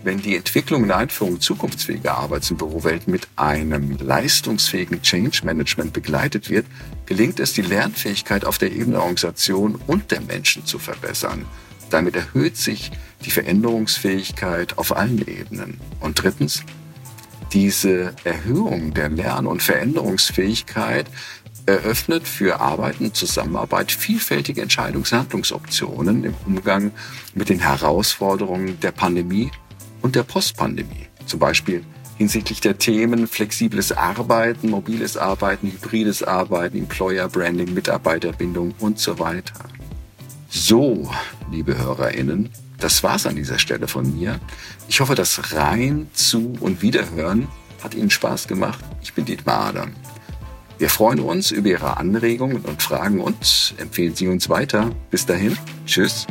[0.03, 6.51] wenn die Entwicklung und Einführung zukunftsfähiger Arbeits- und Bürowelten mit einem leistungsfähigen Change Management begleitet
[6.51, 6.67] wird,
[7.07, 11.45] gelingt es, die Lernfähigkeit auf der Ebene der Organisation und der Menschen zu verbessern.
[11.89, 12.91] Damit erhöht sich
[13.25, 15.79] die Veränderungsfähigkeit auf allen Ebenen.
[15.99, 16.63] Und drittens,
[17.53, 21.05] diese Erhöhung der Lern- und Veränderungsfähigkeit
[21.65, 26.91] eröffnet für Arbeit und Zusammenarbeit vielfältige Entscheidungs- und Handlungsoptionen im Umgang
[27.33, 29.51] mit den Herausforderungen der Pandemie
[30.01, 31.07] und der Postpandemie.
[31.25, 31.83] Zum Beispiel
[32.17, 39.65] hinsichtlich der Themen flexibles Arbeiten, mobiles Arbeiten, hybrides Arbeiten, Employer Branding, Mitarbeiterbindung und so weiter.
[40.49, 41.09] So,
[41.51, 42.49] liebe HörerInnen,
[42.81, 44.39] das war's an dieser Stelle von mir.
[44.87, 47.47] Ich hoffe, das Rein, Zu und Wiederhören
[47.83, 48.83] hat Ihnen Spaß gemacht.
[49.01, 49.91] Ich bin Dietmar Adam.
[50.77, 54.91] Wir freuen uns über Ihre Anregungen und Fragen und empfehlen Sie uns weiter.
[55.11, 55.55] Bis dahin,
[55.85, 56.25] tschüss.